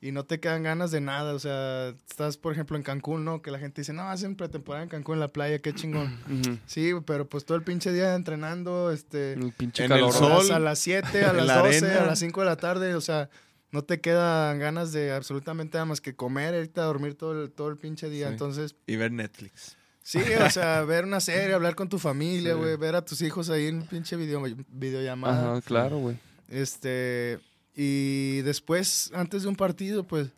[0.00, 1.32] y no te quedan ganas de nada.
[1.32, 3.40] O sea, estás, por ejemplo, en Cancún, ¿no?
[3.40, 6.18] Que la gente dice, no, hacen pretemporada en Cancún en la playa, qué chingón.
[6.66, 9.34] Sí, pero pues todo el pinche día entrenando, este...
[9.34, 10.32] El pinche En el sol.
[10.32, 12.02] A las, a las 7, a las la 12, arena.
[12.02, 13.30] a las 5 de la tarde, o sea,
[13.74, 17.50] no te quedan ganas de absolutamente nada más que comer, irte a dormir todo el,
[17.50, 18.28] todo el pinche día.
[18.28, 18.32] Sí.
[18.34, 19.76] Entonces, Y ver Netflix.
[20.00, 22.58] sí, o sea, ver una serie, hablar con tu familia, Sí.
[22.58, 25.50] güey, ver a tus hijos ahí en pinche video, videollamada.
[25.54, 26.16] Ajá, claro, güey.
[26.48, 27.40] Este,
[27.74, 30.28] y después, antes de un partido, pues,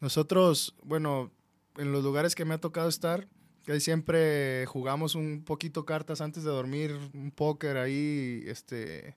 [0.00, 1.30] nosotros, bueno,
[1.76, 3.28] en los lugares que me ha tocado estar,
[3.66, 9.14] que ahí siempre jugamos un poquito cartas antes de dormir, un póker ahí, este,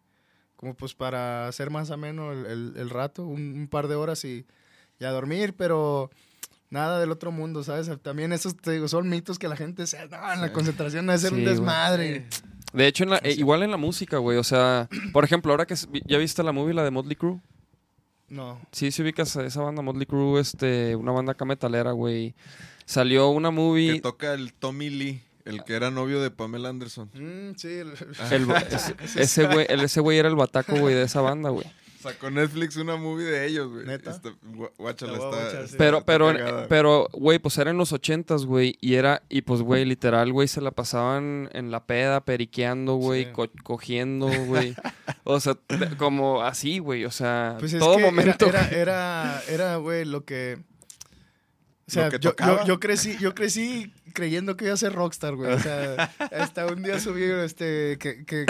[0.56, 4.24] como pues para hacer más ameno el, el- el rato, un, un par de horas
[4.26, 4.46] y,
[5.00, 6.10] y a dormir, pero
[6.70, 7.90] nada del otro mundo, ¿sabes?
[8.02, 10.54] También esos, te digo, son mitos que la gente se, no, en la Sí.
[10.54, 12.26] concentración debe ser Sí, un desmadre.
[12.74, 14.38] De hecho, en la- eh, igual en la música, güey.
[14.38, 17.40] O sea, por ejemplo, ahora que ya viste la movie, la de Motley Crue.
[18.28, 18.60] No.
[18.72, 22.34] Sí, si ubicas a esa banda Motley Crue, este, una banda acá metalera, güey.
[22.86, 23.94] Salió una movie.
[23.94, 27.10] Que toca el Tommy Lee, el que era novio de Pamela Anderson.
[27.14, 27.94] Mm, sí, el-
[28.72, 31.66] ese- ese güey, el- ese güey era el bataco, güey, de esa banda, güey.
[32.02, 33.88] Sacó Netflix una movie de ellos, güey.
[33.88, 34.12] ¿Neta?
[34.12, 35.58] Está- gu- guáchala, está- sí.
[35.66, 36.68] está- Pero, está pero, cagada.
[36.68, 38.78] pero, güey, pues era en los ochentas, güey.
[38.80, 43.26] Y era, y pues, güey, literal, güey, se la pasaban en la peda, periqueando, güey,
[43.26, 43.32] Sí.
[43.32, 44.76] co- cogiendo, güey.
[45.24, 45.58] O sea,
[45.98, 47.06] como así, güey.
[47.06, 48.46] O sea, Pues es todo que momento.
[48.72, 50.60] Era, era, güey, lo que.
[51.88, 55.52] O sea, yo, yo, yo crecí, yo crecí creyendo que iba a ser rockstar, güey.
[55.54, 58.46] O sea, hasta un día subí este, que, que,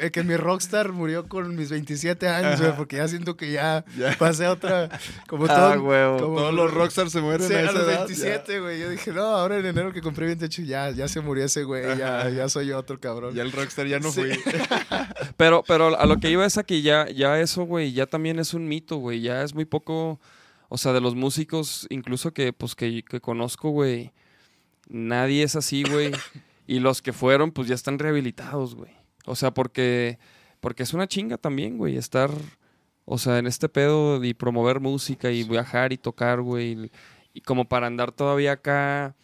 [0.00, 3.84] que, que mi rockstar murió con mis 27 años, güey, porque ya siento que ya,
[3.98, 4.16] Ya.
[4.16, 4.88] pasé a otra.
[5.26, 5.82] Como Ah, todo.
[5.82, 6.18] huevo.
[6.18, 8.80] como- Todos los rockstars se mueren Sí, a a esa los edad, 27, güey.
[8.80, 11.98] Yo dije, no, ahora en enero que compré 28, ya, ya se murió ese güey,
[11.98, 13.34] ya, ya soy otro cabrón.
[13.34, 14.22] ya el rockstar ya no Sí.
[14.22, 14.30] fui.
[15.36, 18.38] Pero, pero a lo que iba es a que ya, ya eso, güey, ya también
[18.38, 19.20] es un mito, güey.
[19.20, 20.18] Ya es muy poco.
[20.68, 24.12] O sea, de los músicos, incluso que, pues, que, que conozco, güey.
[24.88, 26.12] Nadie es así, güey.
[26.66, 28.92] y los que fueron, pues ya están rehabilitados, güey.
[29.26, 30.18] O sea, porque.
[30.60, 31.96] Porque es una chinga también, güey.
[31.96, 32.30] Estar.
[33.04, 36.72] O sea, en este pedo y promover música y viajar y tocar, güey.
[36.72, 36.90] Y,
[37.34, 39.14] y como para andar todavía acá.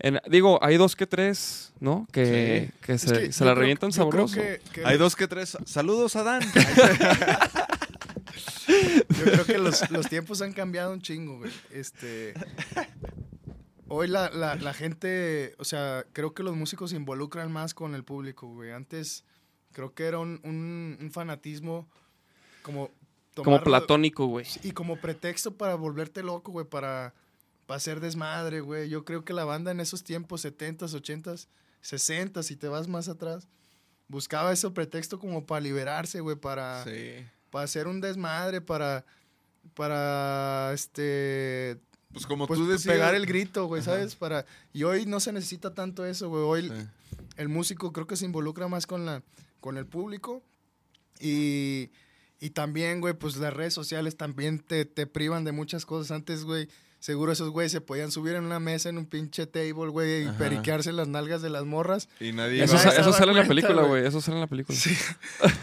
[0.00, 2.08] en- digo, hay dos que tres, ¿no?
[2.10, 4.34] Que, que Es se, que se la creo- revientan yo creo sabroso.
[4.34, 5.56] que- que- Hay dos que tres.
[5.66, 6.42] Saludos a Dan.
[8.66, 11.52] Yo creo que los, los tiempos han cambiado un chingo, güey.
[11.70, 12.34] Este.
[13.88, 17.94] Hoy la, la, la gente, o sea, creo que los músicos se involucran más con
[17.94, 18.72] el público, güey.
[18.72, 19.24] Antes
[19.72, 21.86] creo que era un, un, un fanatismo
[22.62, 22.90] como...
[23.34, 24.46] Como platónico, güey.
[24.62, 27.14] Y como pretexto para volverte loco, güey, para,
[27.66, 28.88] para hacer desmadre, güey.
[28.88, 31.48] Yo creo que la banda en esos tiempos, 70s, 80s,
[31.82, 33.48] 60s, si te vas más atrás,
[34.06, 37.26] buscaba ese pretexto como para liberarse, güey, para Sí.
[37.54, 39.04] Para hacer un desmadre, para,
[39.74, 41.78] para, este,
[42.12, 42.92] Pues como pues, tú decías.
[42.94, 43.80] pegar el grito, güey.
[43.80, 44.16] ¿sabes?
[44.16, 46.42] Para, y hoy no se necesita tanto eso, güey.
[46.42, 47.20] Hoy Sí.
[47.36, 49.22] el músico creo que se involucra más con, la,
[49.60, 50.42] con el público
[51.20, 51.92] y,
[52.40, 56.10] y también, güey, pues las redes sociales también te, te privan de muchas cosas.
[56.10, 56.68] Antes, güey,
[57.04, 60.26] seguro esos güeyes se podían subir en una mesa, en un pinche table, güey, y
[60.26, 60.38] Ajá.
[60.38, 62.08] periquearse las nalgas de las morras.
[62.18, 62.64] Y nadie.
[62.64, 64.06] Eso, sale en la película, güey.
[64.06, 64.78] Eso sale en la película.
[64.78, 64.96] Sí.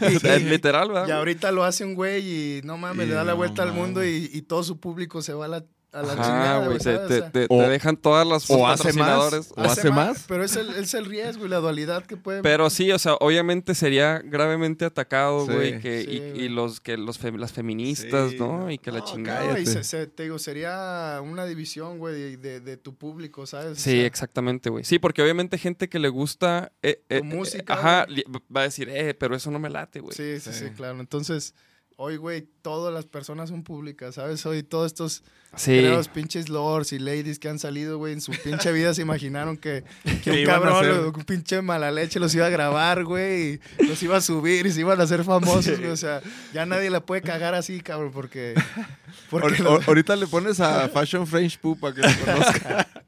[0.00, 1.08] Es Literal, ¿verdad?
[1.08, 3.64] Y ahorita lo hace un güey y no mames, Y le da la no vuelta
[3.64, 6.66] al mundo y, y todo su público se va a la, a la Ajá, chingada,
[6.66, 6.78] güey.
[6.78, 10.24] Te, O sea, te- O- te dejan todas las o hace más, o hace más.
[10.26, 12.42] Pero es el, es el riesgo y la dualidad que puede.
[12.42, 15.52] Pero sí, o sea, obviamente sería gravemente atacado, Sí.
[15.52, 16.40] güey, que, Sí, y, güey.
[16.44, 18.60] y los que los fem- las feministas, Sí, ¿no?
[18.60, 18.70] no.
[18.70, 19.52] Y que la chingada.
[19.52, 23.46] No, y se- se- te digo, sería una división, güey, de, de- de tu público,
[23.46, 23.72] ¿sabes?
[23.72, 24.84] O Sí, sea, exactamente, güey.
[24.84, 28.24] Sí, porque obviamente gente que le gusta eh, eh, Tu música, eh, ajá, güey.
[28.54, 30.16] va a decir, eh, pero eso no me late, güey.
[30.16, 30.70] Sí, sí, sí, Sí.
[30.74, 30.98] claro.
[31.00, 31.54] Entonces,
[32.02, 34.44] hoy, güey, todas las personas son públicas, ¿sabes?
[34.44, 35.22] Hoy todos estos
[35.54, 35.70] Sí.
[35.78, 39.56] creos, pinches lords y ladies que han salido, güey, en su pinche vida se imaginaron
[39.58, 39.84] que,
[40.26, 44.20] un cabrón, un pinche mala leche los iba a grabar, güey, y los iba a
[44.20, 45.90] subir y se iban a hacer famosos, güey.
[45.90, 48.54] O sea, ya nadie la puede cagar así, cabrón, porque...
[49.30, 52.88] los- ahorita le pones a Fashion French Poo para que lo conozca.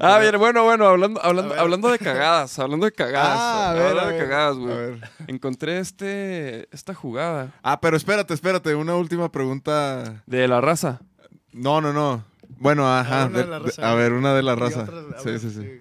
[0.00, 1.58] Ah, bien, bueno, bueno, hablando, hablando, ver.
[1.60, 3.38] hablando de cagadas, hablando de cagadas.
[3.38, 4.74] Ah, a ver, hablando a de ver, cagadas, a güey.
[4.76, 5.00] ver.
[5.26, 8.74] Encontré este, esta jugada Ah, pero espérate, espérate.
[8.74, 10.22] Una última pregunta.
[10.26, 11.00] de la raza.
[11.52, 12.24] No, no, no.
[12.58, 13.26] Bueno, ajá.
[13.26, 13.90] una de de- la de- raza.
[13.90, 14.82] a ver, una de la raza.
[14.82, 15.78] a Sí, ver, sí, sí.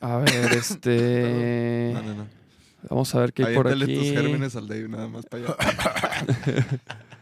[0.00, 1.90] A ver, este...
[1.94, 2.26] No, no, no.
[2.88, 3.94] Vamos a ver qué hay por aquí.
[3.96, 5.56] tus gérmenes al Dave, nada más para allá.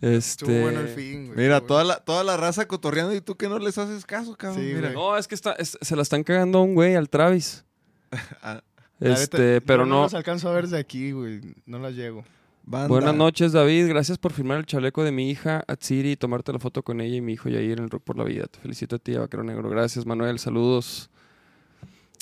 [0.00, 0.16] Este...
[0.44, 1.38] Estuvo bueno el fin, güey.
[1.38, 4.60] Mira, toda la, toda la raza cotorreando y tú que no les haces caso, cabrón.
[4.62, 4.92] Sí, Mira.
[4.92, 4.94] güey.
[4.94, 7.64] No, es que está, es- se la están cagando a un güey, al Travis.
[8.42, 8.62] Ah,
[8.98, 10.02] Este, pero yo no.
[10.02, 11.40] las alcanzo a ver desde aquí, güey.
[11.66, 12.24] No las llego.
[12.64, 12.88] banda.
[12.88, 13.88] Buenas noches, David.
[13.88, 17.16] Gracias por firmar el chaleco de mi hija, Atsiri, y tomarte la foto con ella
[17.16, 18.44] y mi hijo Yair en el Rock por la Vida.
[18.46, 19.68] Te felicito a ti, Vaquero Negro.
[19.70, 20.38] Gracias, Manuel.
[20.38, 21.08] Saludos.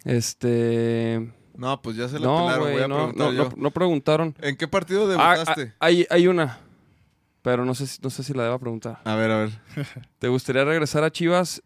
[0.04, 1.30] Este.
[1.56, 2.60] No, pues ya se la No, pelaron.
[2.64, 3.44] Voy güey, a no, preguntar no, yo.
[3.44, 4.34] no- no preguntaron.
[4.40, 5.72] ¿En qué partido Ah, debutaste?
[5.80, 6.60] ah, hay, hay una,
[7.42, 9.00] pero no sé, si- no sé si la deba preguntar.
[9.04, 9.50] A ver, a ver.
[10.18, 11.62] ¿Te gustaría regresar a Chivas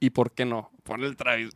[0.00, 0.70] y por qué no?
[0.82, 1.50] Pon el Travis.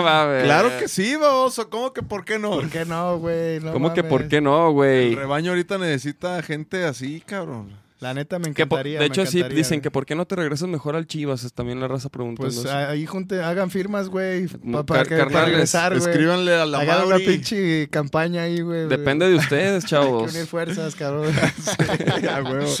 [0.00, 0.44] Va a ver.
[0.44, 1.70] Claro que sí, baboso.
[1.70, 2.50] ¿Cómo que por qué no?
[2.50, 3.60] ¿Por qué no, güey?
[3.60, 4.28] No ¿Cómo que por mames.
[4.30, 5.14] qué no, El güey?
[5.14, 7.70] rebaño ahorita necesita gente así, cabrón.
[8.00, 8.98] La neta me encantaría.
[8.98, 11.44] de hecho, sí, dicen que por qué no te regresas mejor al Chivas.
[11.44, 12.50] Es también la raza preguntando.
[12.52, 16.10] Pues ahí junte, hagan firmas, güey, pa- para, que, para regresar, güey.
[16.10, 17.26] Escríbanle a la Hagan una Mauri.
[17.26, 18.88] pinche campaña ahí, güey.
[18.88, 20.32] Depende de ustedes, Hay que chavos.
[20.34, 21.32] unir fuerzas, cabrón.
[22.30, 22.72] A huevo.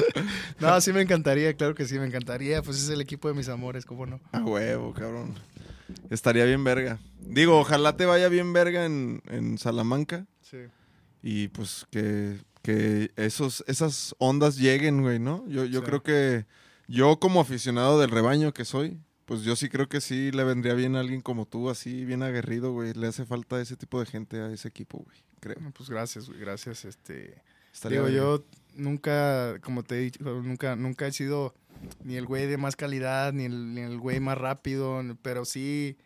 [0.58, 2.62] no, sí me encantaría, claro que sí, me encantaría.
[2.62, 4.20] Pues es el equipo de mis amores, ¿cómo no?
[4.32, 5.34] A huevo, cabrón.
[6.08, 6.98] Estaría bien verga.
[7.20, 10.26] Digo, ojalá te vaya bien verga en, en Salamanca.
[10.40, 10.58] Sí.
[11.22, 15.46] Y pues que, que esos, esas ondas lleguen, güey, ¿no?
[15.48, 15.86] Yo, yo Sí.
[15.86, 16.46] creo que
[16.88, 20.74] yo como aficionado del rebaño que soy, pues yo sí creo que sí le vendría
[20.74, 22.92] bien a alguien como tú, así bien aguerrido, güey.
[22.94, 25.18] Le hace falta ese tipo de gente a ese equipo, güey.
[25.40, 25.56] Creo.
[25.72, 26.84] Pues gracias, güey, gracias.
[26.84, 27.40] Este,
[27.72, 28.44] Estaría digo, yo
[28.74, 31.54] nunca, como te he dicho, nunca, nunca he sido
[32.04, 35.96] ni el güey de más calidad, ni el, ni el güey más rápido, pero sí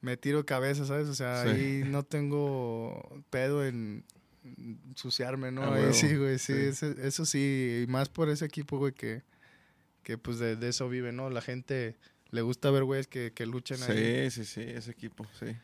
[0.00, 1.08] me tiro cabeza, ¿sabes?
[1.08, 1.48] O sea, Sí.
[1.48, 4.04] ahí no tengo pedo en
[4.42, 5.62] ensuciarme, ¿no?
[5.62, 6.60] Ah, Ahí sí, güey, sí, Sí.
[6.60, 9.22] Eso, eso sí, y más por ese equipo, güey, que,
[10.02, 11.30] que pues de, de eso vive, ¿no?
[11.30, 11.96] La gente
[12.30, 14.30] le gusta ver güeyes que, que luchan ahí.
[14.30, 15.56] Sí, sí, sí, ese equipo, sí.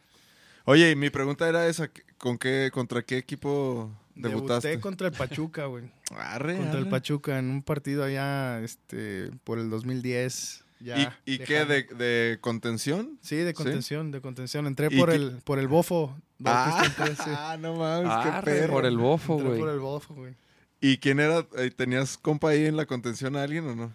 [0.67, 4.69] Oye, y mi pregunta era esa, ¿con qué, contra qué equipo debutaste?
[4.69, 5.91] Debuté contra el Pachuca, güey.
[6.17, 6.89] Arre, contra el.
[6.89, 12.39] Pachuca en un partido allá este por el 2010 ya ¿Y, y qué, de, de
[12.41, 13.19] contención?
[13.23, 16.45] sí de contención de contención entré ¿Y por qué- el por el bofo sí.
[17.37, 18.73] Ah, no mames, qué perro.
[18.75, 19.61] por el bofo, Entré güey.
[19.61, 20.35] por el bofo güey
[20.81, 21.47] ¿Y quién era?
[21.57, 23.93] Eh, ¿Tenías compa ahí en la contención a alguien o no?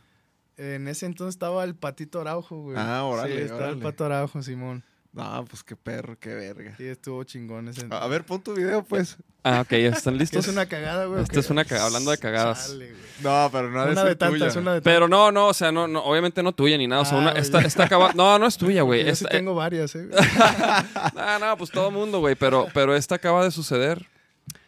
[0.58, 4.42] en ese entonces estaba el patito Araujo güey Ah, órale, sí estaba el pato Araujo
[4.42, 6.76] Simón No, pues qué perro, qué verga.
[6.78, 9.18] sí estuvo chingón ese A a ver, pon tu video, pues.
[9.44, 10.46] Ah, ok, ¿ya están ¿Qué listos?
[10.46, 11.40] es una cagada güey o Esta qué?
[11.40, 12.68] es una caga- hablando de cagadas.
[12.68, 12.94] Chale.
[13.24, 14.62] No, pero no ha de de tantas tuya.
[14.62, 17.02] una de Pero no, no, o sea, no, no, obviamente no tuya ni nada.
[17.02, 17.42] O sea, Ah, una, güey.
[17.42, 18.14] esta, esta acaba.
[18.14, 19.00] No, no es tuya, güey.
[19.06, 20.08] Yo sí Esta- tengo varias eh.
[21.16, 22.36] No, no, pues todo mundo, güey.
[22.36, 24.06] Pero, pero esta acaba de suceder.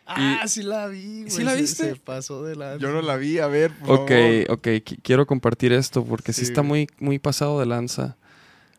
[0.08, 1.90] ah sí la vi güey ¿Sí la viste?
[1.92, 4.52] se pasó de la Yo no la vi, a ver, por Ok, favor.
[4.58, 4.68] ok.
[4.84, 8.18] qui- Quiero compartir esto porque sí, Sí, está muy, muy pasado de lanza.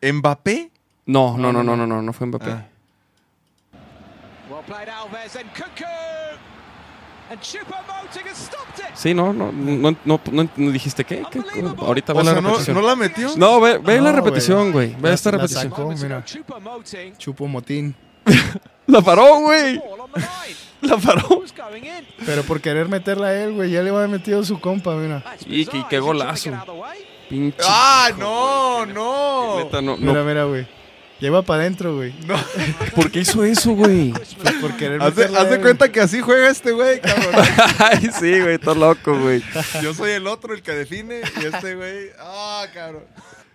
[0.01, 0.71] ¿Mbappé?
[1.05, 2.51] No, no, no, No, no, no, no, no, no fue Mbappé.
[2.51, 2.65] Ah.
[4.49, 5.85] Well played Alves and Cuckoo.
[7.31, 8.85] And Choupo-Moting has stopped it.
[8.95, 11.23] Sí, no, no, no, no, no- no dijiste qué.
[11.31, 11.41] ¿Qué?
[11.79, 12.75] Ahorita ve O la sea, ¿no, repetición.
[12.75, 13.29] ¿no la metió?
[13.37, 14.93] No, ve, ve la repetición, güey.
[14.95, 15.69] Ve La- esta la repetición.
[15.69, 15.89] sacó.
[15.91, 16.23] mira.
[17.17, 17.95] Chupo motín
[18.87, 19.81] La paró, güey.
[20.81, 21.41] La paró.
[22.25, 25.23] Pero por querer meterla a él, güey, ya le va metido su compa, mira.
[25.47, 26.51] Y- qué golazo.
[27.29, 27.57] Pinche.
[27.65, 29.59] ¡Ah, no, no!
[29.59, 30.23] Neta, no, Mira, no.
[30.25, 30.67] mira, güey.
[31.23, 32.13] Lleva para adentro, güey.
[32.95, 34.11] ¿Por qué hizo eso, güey?
[34.11, 37.33] Pues por querer Haz de, haz cuenta que así juega este güey, cabrón.
[37.79, 39.41] Ay, sí, güey, está loco, güey.
[39.81, 42.09] Yo soy el otro, el que define, y este güey...
[42.19, 43.05] ¡Ah, cabrón!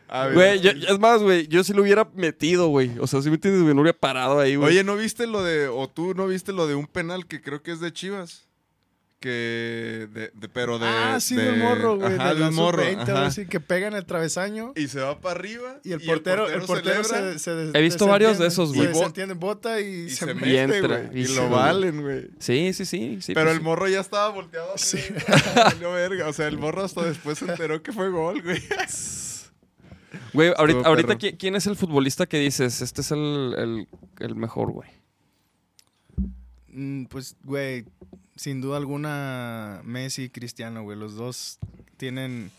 [0.08, 0.34] A ver.
[0.34, 2.98] Güey, yo- es más, güey, yo sí lo hubiera metido, güey.
[3.00, 4.70] O sea, si me entiendes, güey, no hubiera parado ahí, güey.
[4.70, 5.68] Oye, ¿no viste lo de...
[5.68, 8.47] o tú no viste lo de un penal que creo que es de Chivas?
[9.20, 10.08] Que...
[10.12, 10.86] De, de- pero de...
[10.86, 12.14] Ah, sí, de- del morro, güey.
[12.14, 12.82] Ajá, del morro.
[12.84, 13.26] sub-20, ajá.
[13.26, 14.72] así, que pega en el travesaño.
[14.76, 15.80] Y se va para arriba.
[15.82, 18.86] Y el portero, el portero, se, se He visto varios de esos, güey.
[18.86, 20.60] Se desentiende, bota y, y se, se, mete.
[20.60, 21.20] entra, güey.
[21.22, 22.30] y lo valen, güey.
[22.38, 23.18] Sí, sí, sí.
[23.20, 24.74] sí Pero pues el morro ya estaba volteado.
[24.74, 25.14] así, Sí.
[25.82, 26.28] verga.
[26.28, 28.62] O sea, el morro hasta después se enteró que fue gol, güey.
[30.32, 31.18] Güey, ahorita, ahorita perro.
[31.20, 32.80] ¿qui- ¿quién es el futbolista que dices?
[32.82, 33.88] Este es el, el,
[34.20, 34.88] el mejor, güey.
[36.68, 37.84] Mm, Pues, güey,
[38.38, 40.96] sin duda alguna, Messi y Cristiano, güey.
[40.96, 41.58] Los dos
[41.96, 42.50] tienen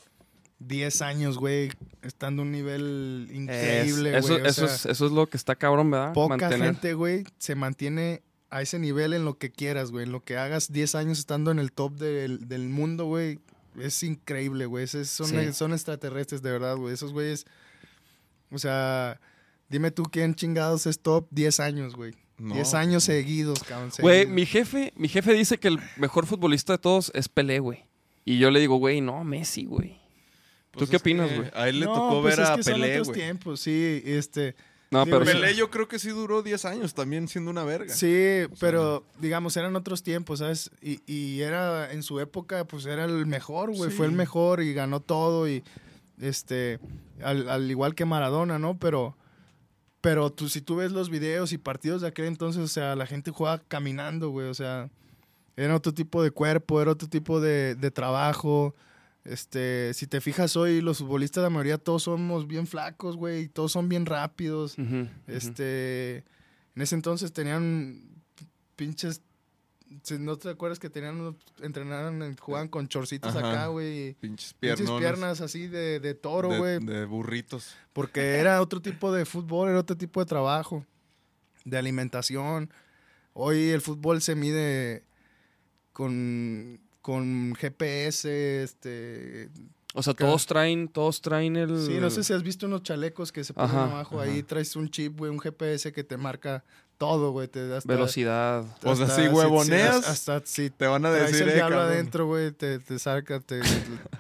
[0.59, 4.41] 10 años, güey, estando a un nivel increíble, Es- güey.
[4.45, 6.13] eso, sea, es, eso es lo que está cabrón, ¿verdad?
[6.13, 6.73] poca Mantener.
[6.73, 10.03] gente, güey, se mantiene a ese nivel en lo que quieras, güey.
[10.05, 13.39] En lo que hagas 10 años estando en el top del, del mundo, güey.
[13.79, 14.83] Es increíble, güey.
[14.83, 15.53] Ese- Son, Sí.
[15.53, 16.93] son extraterrestres, de verdad, güey.
[16.93, 17.45] Esos güeyes.
[18.51, 19.19] O sea,
[19.69, 22.13] dime tú quién chingados es top 10 años, güey.
[22.39, 22.55] No.
[22.55, 23.91] 10 años seguidos, cabrón.
[23.99, 27.85] Güey, mi jefe, mi jefe dice que el mejor futbolista de todos es Pelé, güey.
[28.25, 29.99] Y yo le digo, güey, no, Messi, güey.
[30.71, 31.49] ¿Tú qué es que opinas, güey?
[31.53, 33.19] A él le No, tocó pues ver es a que son Pelé, otros güey.
[33.19, 34.55] tiempos, sí, este...
[34.91, 35.37] No, Digo, pero sí.
[35.37, 37.93] Pelé yo creo que sí duró 10 años también siendo una verga.
[37.93, 40.71] Sí, pero digamos, eran otros tiempos, ¿sabes?
[40.81, 43.91] Y, y era, en su época, pues era el mejor, güey.
[43.91, 43.97] Sí.
[43.97, 45.63] Fue el mejor y ganó todo y,
[46.19, 46.79] este,
[47.23, 48.79] al, al igual que Maradona, ¿no?
[48.79, 49.15] Pero,
[50.01, 53.05] pero tú, si tú ves los videos y partidos de aquel entonces, o sea, la
[53.05, 54.47] gente jugaba caminando, güey.
[54.47, 54.89] O sea,
[55.57, 58.75] era otro tipo de cuerpo, era otro tipo de, de trabajo.
[59.25, 63.43] Este, si te fijas hoy, los futbolistas, la mayoría todos somos bien flacos, güey.
[63.43, 64.75] y Todos son bien rápidos.
[65.27, 66.23] Este,
[66.75, 68.01] en ese entonces tenían
[68.75, 69.21] pinches,
[70.03, 73.51] si ¿no te acuerdas que tenían, unos- entrenaban, en- jugaban con chorcitos Ajá.
[73.51, 74.13] acá, güey?
[74.15, 74.99] Pinches Pinches piernas.
[74.99, 76.79] piernas así de, de toro, güey.
[76.79, 77.75] de, de burritos.
[77.93, 80.85] Porque era otro tipo de fútbol, era otro tipo de trabajo,
[81.65, 82.71] de alimentación.
[83.33, 85.03] Hoy el fútbol se mide
[85.93, 89.49] con, con GPS, este...
[89.95, 91.79] O sea, todos traen, todos traen el...
[91.87, 94.21] Sí, no sé si has visto unos chalecos que se ponen Ajá, abajo.
[94.21, 94.29] ajá.
[94.29, 96.63] Ahí traes un chip, güey, un GPS que te marca
[96.99, 97.47] todo, güey.
[97.47, 98.63] Te hasta- Velocidad.
[98.83, 101.61] O sea, hasta- si sí, huevoneas, sí, hasta si Te van a decir, el eh,
[101.63, 103.61] adentro, güey, te, te saca, te,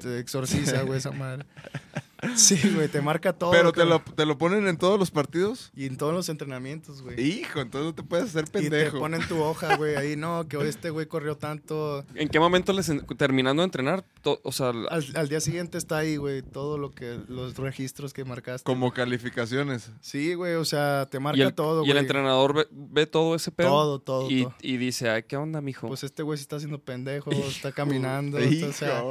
[0.01, 1.45] te exorciza, güey, esa madre.
[2.35, 3.51] Sí, güey, te marca todo.
[3.51, 5.71] Pero te lo, te lo ponen en todos los partidos.
[5.75, 7.19] Y en todos los entrenamientos, güey.
[7.21, 8.99] Hijo, entonces no te puedes hacer Y te pendejo.
[8.99, 12.03] ponen tu hoja, güey, ahí, no, que hoy este güey corrió tanto.
[12.15, 14.03] ¿En qué momento les en- terminando de entrenar?
[14.21, 18.11] to- o sea, Al, al día siguiente está ahí, güey, todo lo que, los registros
[18.13, 18.65] que marcaste.
[18.65, 19.91] Como calificaciones.
[20.01, 21.91] Sí, güey, o sea, te marca y el, todo, y güey.
[21.91, 23.69] el entrenador ve, ve todo ese pedo.
[23.69, 24.55] Todo, todo, y, todo.
[24.61, 25.87] y dice, ay, ¿qué onda, mijo?
[25.87, 28.43] Pues este güey se está haciendo pendejo, está caminando.
[28.43, 28.67] Hijo.
[28.67, 29.01] o sea,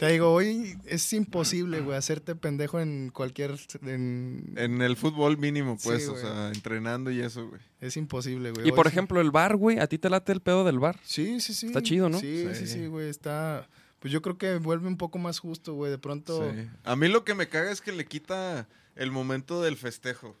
[0.00, 3.54] te digo, hoy es imposible, güey, hacerte pendejo en cualquier.
[3.82, 7.60] en- En el fútbol mínimo, pues, Sí, o sea, entrenando y eso, güey.
[7.80, 8.66] es imposible, güey.
[8.66, 10.78] y Hoy por sí- ejemplo, el bar, güey, ¿a ti te late el pedo del
[10.78, 10.98] bar?
[11.04, 11.66] Sí, sí, sí.
[11.68, 12.18] Está chido, ¿no?
[12.20, 12.66] Sí, sí, Sí.
[12.66, 13.08] sí, güey.
[13.08, 13.68] Está.
[14.00, 15.90] Pues yo creo que vuelve un poco más justo, güey.
[15.90, 16.52] De pronto.
[16.52, 16.68] Sí.
[16.84, 20.36] A mí lo que me caga es que le quita el momento del festejo.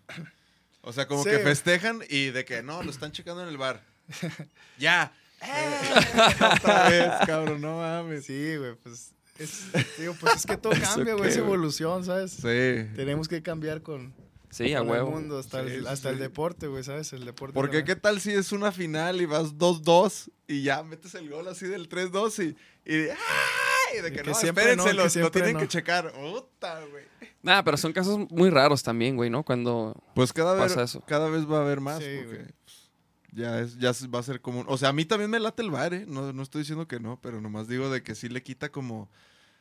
[0.82, 1.30] O sea, como Sí.
[1.30, 3.82] que festejan y de que no, lo están checando en el bar.
[4.78, 5.12] ya.
[5.42, 8.26] Otra vez, cabrón, no mames.
[8.26, 9.12] Sí, güey, pues.
[9.38, 9.64] Es,
[9.98, 11.30] digo, pues es que todo ¿Eso cambia, güey.
[11.30, 12.32] Es evolución, ¿sabes?
[12.32, 12.88] Sí.
[12.96, 14.12] Tenemos que cambiar con,
[14.50, 15.10] Sí, a con el huevo.
[15.10, 17.12] mundo, hasta, Sí, el, sí, hasta el deporte, güey, ¿sabes?
[17.12, 17.54] El deporte.
[17.54, 21.46] Porque qué tal si es una final y vas 2-2 y ya metes el gol
[21.48, 22.42] así del 3-2
[22.84, 24.02] y, y de, ¡ay!
[24.02, 25.60] de Y que, que no, siempre espérense, no, que los- lo tienen no.
[25.60, 26.12] que checar.
[26.12, 27.04] Puta, güey.
[27.42, 29.44] Nah, pero son casos muy raros también, güey, ¿no?
[29.44, 29.94] Cuando...
[30.14, 31.02] Pues cada vez, Pasa eso.
[31.06, 32.48] cada vez va a haber más Sí, porque güey.
[33.32, 34.64] ya, es, ya va a ser común.
[34.68, 36.04] O sea, a mí también me late el bar, ¿eh?
[36.08, 39.08] No, no estoy diciendo que no, pero nomás digo de que sí le quita como...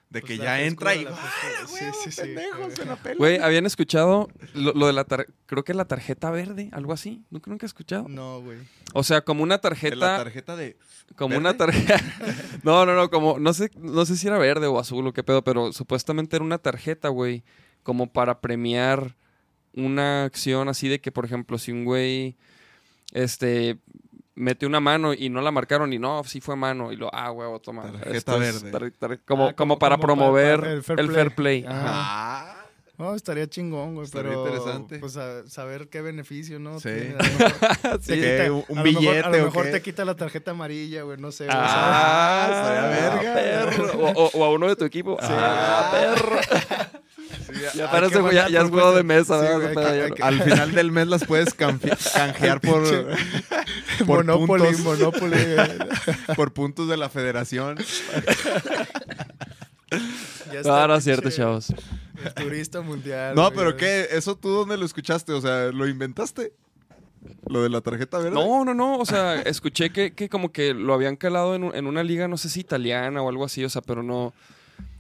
[0.09, 1.05] De Pues que ya entra y...
[1.09, 1.31] ¡Ah,
[1.67, 2.21] Sí, sí, sí.
[2.21, 3.17] pendejos, se la pelan!
[3.17, 7.25] Güey, ¿habían escuchado lo, lo de la tar- Creo que la tarjeta verde, algo así.
[7.29, 8.07] ¿Nunca, nunca he escuchado?
[8.07, 8.57] No, güey.
[8.93, 9.95] O sea, como una De tarjeta...
[9.97, 10.77] La tarjeta de...
[11.17, 11.39] Como ¿Verde?
[11.41, 11.99] una tarjeta.
[12.63, 13.37] no, no, no, como.
[13.39, 16.43] No sé, no sé si era verde o azul o qué pedo, pero supuestamente era
[16.45, 17.43] una tarjeta, güey.
[17.83, 19.15] Como para premiar
[19.73, 22.35] una acción así de que, por ejemplo, si un güey.
[23.13, 23.77] Este.
[24.39, 26.91] Mete una mano y no la marcaron y no, sí fue mano.
[26.91, 27.83] Y lo, ah, huevo, toma.
[27.91, 28.71] Tarjeta esto verde.
[28.71, 31.65] tar- tar- como, Ah, como para como para- promover para el el fair play.
[31.67, 32.53] Ah,
[32.99, 34.45] No, estaría chingón, güey, Estaría pero...
[34.47, 34.97] interesante.
[34.99, 36.79] Pues a- saber qué beneficio, ¿no?
[36.79, 36.89] Sí.
[36.89, 38.13] Tiene, mejor- Sí.
[38.13, 39.71] quita- ¿Un- a lo mejor- billete A lo o mejor qué?
[39.71, 41.45] te quita la tarjeta amarilla, güey, no sé.
[41.45, 43.33] güey, Ah, estaría verga.
[43.33, 43.99] perro.
[43.99, 45.17] O, o- o a uno de tu equipo.
[45.21, 46.37] Ah, perro.
[47.73, 51.53] Ya que güey, ya, es juego de mesa, Sí, Al final del mes las puedes
[52.13, 52.83] canjear por,
[54.05, 55.37] por, Monopoly, puntos, Monopoly.
[56.35, 57.77] por puntos de la federación.
[60.51, 61.73] Ya No, el no es cierto, chavos.
[62.23, 63.35] El turista mundial.
[63.35, 63.77] No, güey, pero.
[63.77, 64.07] ¿qué?
[64.11, 65.33] ¿Eso tú dónde lo escuchaste?
[65.33, 66.53] O sea, ¿lo inventaste?
[67.47, 68.31] ¿Lo de la tarjeta verde?
[68.35, 68.97] No, no, no.
[68.97, 72.27] O sea, escuché que, que como que lo habían calado en, un- en una liga,
[72.27, 74.33] no sé si italiana o algo así, o sea, pero no.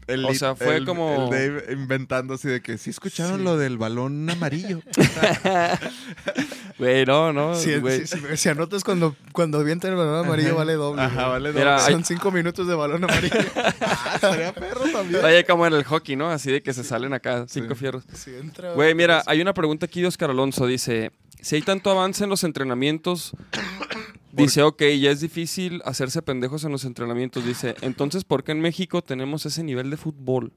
[0.07, 3.43] El, O sea, fue el- como- El Dave inventando así de que sí escucharon Sí.
[3.43, 4.81] lo del balón amarillo.
[6.77, 7.55] Güey, no, no.
[7.55, 8.05] Si, güey.
[8.05, 11.01] si- si- si anotas cuando, cuando avientan el balón amarillo, vale doble.
[11.01, 11.29] Ajá, güey.
[11.31, 11.53] vale.
[11.53, 11.85] Mira, doble.
[11.87, 13.33] hay- Son cinco minutos de balón amarillo.
[13.81, 15.25] Ah, estaría perro también.
[15.25, 16.29] Oye, como en el hockey, ¿no?
[16.29, 17.79] Así de que se salen acá cinco Sí.
[17.79, 18.03] fierros.
[18.13, 20.67] Si entra- Güey, mira, hay una pregunta aquí de Oscar Alonso.
[20.67, 23.35] Dice, si hay tanto avance en los entrenamientos,
[24.31, 27.45] dice, ok, ya es difícil hacerse pendejos en los entrenamientos.
[27.45, 30.51] Dice, entonces, ¿por qué en México tenemos ese nivel de fútbol?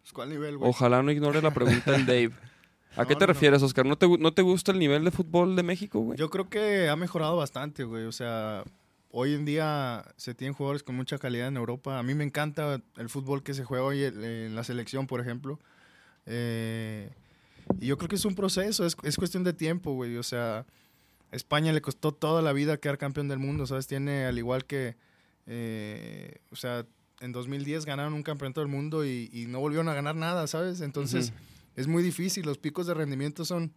[0.00, 0.70] Pues, ¿Cuál nivel, güey?
[0.70, 2.32] Ojalá no ignore la pregunta el Dave.
[2.96, 3.32] ¿A qué te no, no.
[3.34, 3.84] refieres, Oscar?
[3.84, 6.18] ¿No te, ¿No te gusta el nivel de fútbol de México, güey?
[6.18, 8.04] Yo creo que ha mejorado bastante, güey.
[8.04, 8.64] O sea,
[9.10, 11.98] hoy en día se tienen jugadores con mucha calidad en Europa.
[11.98, 15.20] A mí me encanta el fútbol que se juega hoy en en la selección, por
[15.20, 15.60] ejemplo.
[16.24, 17.10] Eh,
[17.80, 20.16] y yo creo que es un proceso, es, es cuestión de tiempo, güey.
[20.16, 20.66] O sea,
[21.32, 23.86] España le costó toda la vida quedar campeón del mundo, ¿sabes?
[23.86, 24.96] Tiene, al igual que,
[25.46, 26.86] eh, o sea,
[27.20, 30.80] en 2010 ganaron un campeonato del mundo y, y no volvieron a ganar nada, ¿sabes?
[30.80, 31.32] Entonces,
[31.76, 32.44] es muy difícil.
[32.46, 33.72] Los picos de rendimiento son,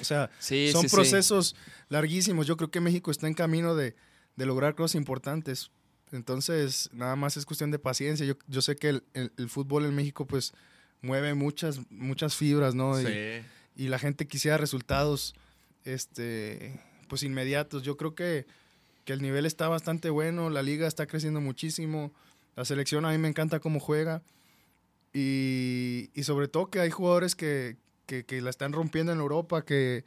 [0.00, 0.94] o sea, Sí, son sí, sí.
[0.96, 1.56] procesos
[1.88, 2.46] larguísimos.
[2.46, 3.94] Yo creo que México está en camino de,
[4.36, 5.70] de lograr cosas importantes.
[6.12, 8.24] Entonces, nada más es cuestión de paciencia.
[8.26, 10.52] Yo, yo sé que el, el- el fútbol en México, pues,
[11.04, 13.00] mueve muchas, muchas fibras, ¿no?
[13.00, 13.46] Y, Sí.
[13.84, 15.34] y la gente quisiera resultados,
[15.84, 17.82] este, pues, inmediatos.
[17.82, 18.46] Yo creo que,
[19.04, 20.48] que el nivel está bastante bueno.
[20.50, 22.12] La liga está creciendo muchísimo.
[22.56, 24.22] La selección a mí me encanta cómo juega.
[25.12, 27.76] Y, y sobre todo que hay jugadores que,
[28.06, 30.04] que, que la están rompiendo en Europa, que,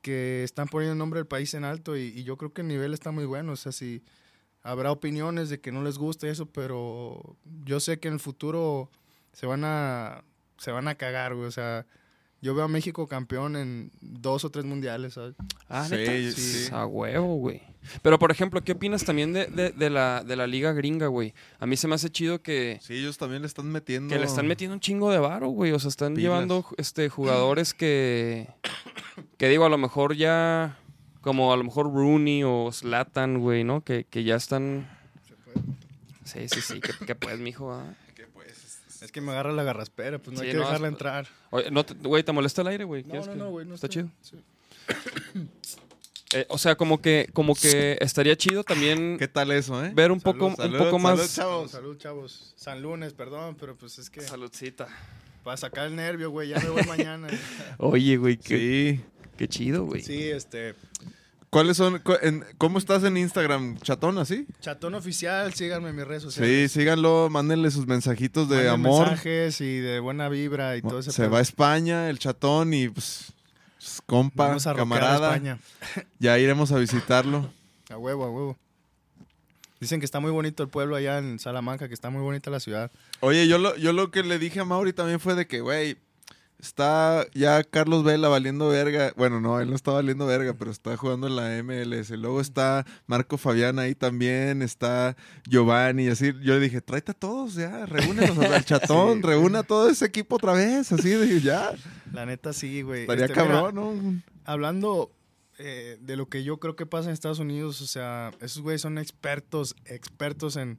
[0.00, 2.68] que están poniendo el nombre del país en alto y, y yo creo que el
[2.68, 3.52] nivel está muy bueno.
[3.52, 4.02] O sea, sí,
[4.62, 8.90] habrá opiniones de que no les gusta eso, pero yo sé que en el futuro
[9.32, 10.24] se van a,
[10.58, 11.46] se van a cagar, güey.
[11.46, 11.86] O sea,
[12.40, 15.34] yo veo a México campeón en dos o tres mundiales, ¿sabes?
[15.68, 16.36] Ah, Sí, ¿neta?
[16.40, 16.68] sí.
[16.72, 17.62] A huevo, güey.
[18.02, 21.32] Pero, por ejemplo, ¿qué opinas también de, de- de la, de la liga gringa, güey?
[21.58, 24.12] A mí se me hace chido que, Sí, ellos también le están metiendo.
[24.12, 25.72] que le están metiendo un chingo de varo, güey.
[25.72, 26.22] O sea, están Pilas.
[26.30, 28.48] llevando este, jugadores que,
[29.36, 30.78] que digo, a lo mejor ya,
[31.22, 33.82] como a lo mejor Rooney o Slatan, güey, ¿no?
[33.82, 34.88] Que, que ya están...
[36.24, 37.94] Sí, sí, sí, que, que pues, mijo, ¿ah?
[38.98, 40.92] Que, es- que me agarra la garraspera, pues no hay Sí, que no, dejarla es-
[40.92, 41.28] entrar.
[41.50, 43.02] Oye, no te- güey, ¿te molesta el aire, güey?
[43.04, 43.66] No, ¿Quieres no, que- no, güey.
[43.66, 44.08] No ¿Está chido?
[44.20, 44.36] sí.
[46.34, 49.92] Eh, o sea, como que, como que estaría chido también ¿Qué tal eso, eh?
[49.94, 51.18] ver un poco, Salud, un poco salud, más.
[51.18, 51.70] salud, chavos.
[51.70, 52.52] Salud, chavos.
[52.56, 54.88] San lunes, perdón, pero pues es que Saludcita.
[55.42, 57.28] para sacar el nervio, güey, ya me voy mañana.
[57.78, 59.04] Oye, güey, qué, Sí.
[59.38, 60.02] qué chido, güey.
[60.02, 60.74] Sí, este,
[61.50, 61.98] ¿Cuáles son?
[62.00, 63.78] cu- en- ¿Cómo estás en Instagram?
[63.80, 64.46] ¿Chatón así?
[64.60, 66.70] chatón oficial, síganme en mis redes sociales.
[66.72, 69.06] Sí, síganlo, mándenle sus mensajitos de Manden amor.
[69.08, 71.30] mensajes y de buena vibra y todo ese Se pedo.
[71.32, 73.32] va a España, el chatón, y pues,
[73.78, 75.28] pues, compa, Vamos a rockear a camarada.
[75.34, 75.58] España.
[76.18, 77.50] Ya iremos a visitarlo.
[77.90, 78.56] A huevo, a huevo.
[79.80, 82.60] Dicen que está muy bonito el pueblo allá en Salamanca, que está muy bonita la
[82.60, 82.90] ciudad.
[83.20, 85.96] Oye, yo lo, yo lo que le dije a Mauri también fue de que, güey,
[86.58, 89.12] está ya Carlos Vela valiendo verga.
[89.16, 92.10] Bueno, no, él no está valiendo verga, pero está jugando en la MLS.
[92.10, 95.16] Luego está Marco Fabián ahí también, está
[95.48, 96.32] Giovanni y así.
[96.42, 99.22] Yo le dije, tráete a todos ya, reúnenos al chatón, Sí.
[99.26, 101.72] reúna a todo ese equipo otra vez, así de ya.
[102.12, 103.02] La neta sí, güey.
[103.02, 104.22] Estaría Este, mira, cabrón, ¿no?
[104.44, 105.12] hablando
[105.58, 108.80] eh, de lo que yo creo que pasa en Estados Unidos, o sea, esos güeyes
[108.80, 110.78] son expertos, expertos en,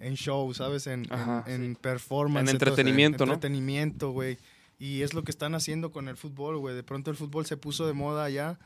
[0.00, 0.86] en show, ¿sabes?
[0.86, 1.78] En, en- Ajá, en, sí.
[1.80, 2.48] performance.
[2.50, 3.34] En entonces, entretenimiento, ¿no?
[3.34, 4.38] Entretenimiento, güey.
[4.78, 6.74] Y es lo que están haciendo con el fútbol, güey.
[6.74, 8.58] De pronto el fútbol se puso de moda allá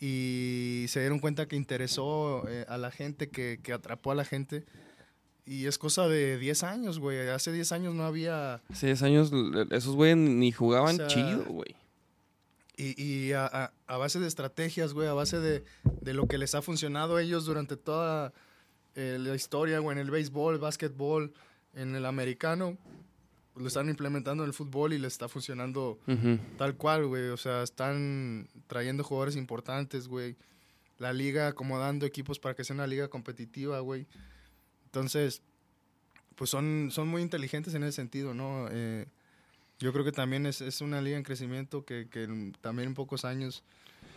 [0.00, 4.24] y se dieron cuenta que interesó eh, a la gente, que, que atrapó a la
[4.24, 4.64] gente.
[5.46, 7.28] Y es cosa de 10 años, güey.
[7.28, 8.56] Hace 10 años no había...
[8.70, 11.76] Hace 10 años l- esos güeyes ni jugaban O sea, chido, güey.
[12.76, 15.62] Y, y a, a- a base de estrategias, güey, a base de,
[16.00, 18.32] de lo que les ha funcionado a ellos durante toda
[18.96, 21.32] eh, la historia, güey, en el béisbol, el básquetbol,
[21.74, 22.76] en el americano,
[23.56, 25.98] lo están implementando en el fútbol y les está funcionando
[26.58, 27.28] tal cual, güey.
[27.28, 30.36] O sea, están trayendo jugadores importantes, güey.
[30.98, 34.06] La liga acomodando equipos para que sea una liga competitiva, güey.
[34.86, 35.42] Entonces,
[36.34, 38.68] pues son, son muy inteligentes en ese sentido, ¿no?
[38.70, 39.06] Eh,
[39.78, 43.24] yo creo que también es, es una liga en crecimiento que, que también en pocos
[43.24, 43.62] años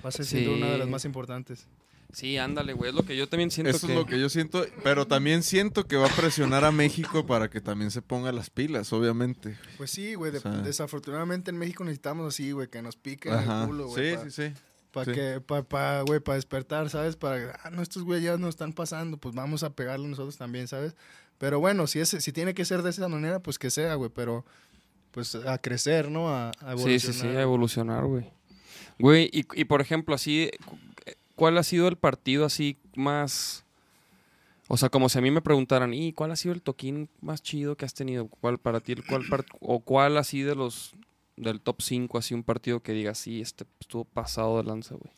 [0.04, 1.68] va a ser siendo una de las más importantes.
[2.12, 2.90] Sí, ándale, güey.
[2.90, 3.94] Es lo que yo también siento Eso que...
[3.94, 7.50] es lo que yo siento, pero también siento que va a presionar a México para
[7.50, 9.58] que también se ponga las pilas, obviamente.
[9.78, 10.32] Pues sí, güey.
[10.32, 14.12] de- O sea- desafortunadamente en México necesitamos así, güey, que nos piquen el culo, güey.
[14.12, 14.54] sí, pa- sí, sí.
[14.92, 15.12] Para Sí.
[15.12, 17.16] que, para, pa, güey, para despertar, ¿sabes?
[17.16, 20.68] Para, ah, no, estos güey ya nos están pasando, pues vamos a pegarle nosotros también,
[20.68, 20.96] ¿sabes?
[21.38, 24.10] Pero bueno, si, es, si tiene que ser de esa manera, pues que sea, güey,
[24.10, 24.46] pero
[25.12, 26.30] pues a crecer, ¿no?
[26.30, 27.38] A, a Sí, sí, sí, evolucionar.
[27.38, 28.26] a evolucionar, güey.
[28.98, 30.50] Güey, y, y por ejemplo, así,
[31.40, 33.64] ¿cuál ha sido el partido así más...
[34.68, 37.42] O sea, como si a mí me preguntaran, ¿y cuál ha sido el toquín más
[37.42, 38.28] chido que has tenido?
[38.28, 40.94] ¿Cuál para ti, el cuál part- o cuál así de los
[41.38, 45.12] del top 5, así un partido que diga, sí, este estuvo pasado de lanza, güey?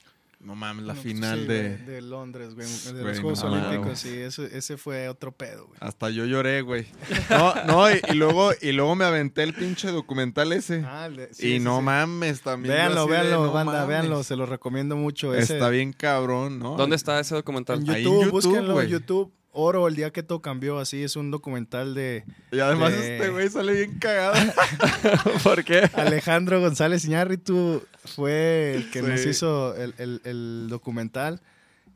[0.44, 1.78] No mames, la No, final sí, de...
[1.78, 3.52] de Londres, güey, de los Juegos no.
[3.52, 5.78] Olímpicos, sí, eso, ese fue otro pedo, güey.
[5.82, 6.88] Hasta yo lloré, güey.
[7.30, 10.84] No, no, y, y luego, y luego me aventé el pinche documental ese.
[10.86, 11.84] Ah, y no sí.
[11.84, 12.74] mames, también.
[12.74, 13.88] Véanlo, de, véanlo, no banda, mames.
[13.88, 15.36] véanlo, se lo recomiendo mucho.
[15.36, 16.76] ese- Está bien cabrón, ¿no?
[16.76, 17.82] ¿Dónde está ese documental?
[17.84, 18.86] En Ahí YouTube, en YouTube, búsquenlo güey.
[18.88, 19.34] en YouTube.
[19.54, 23.30] Oro, el día que todo cambió, así es un documental de Y además de- este
[23.30, 24.34] güey sale bien cagado.
[25.44, 25.90] ¿Por qué?
[25.94, 27.84] Alejandro González Iñárritu
[28.16, 29.06] fue el que Sí.
[29.08, 31.42] nos hizo el, el- el documental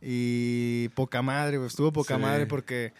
[0.01, 2.22] y poca madre, güey, estuvo poca Sí.
[2.22, 2.93] madre porque,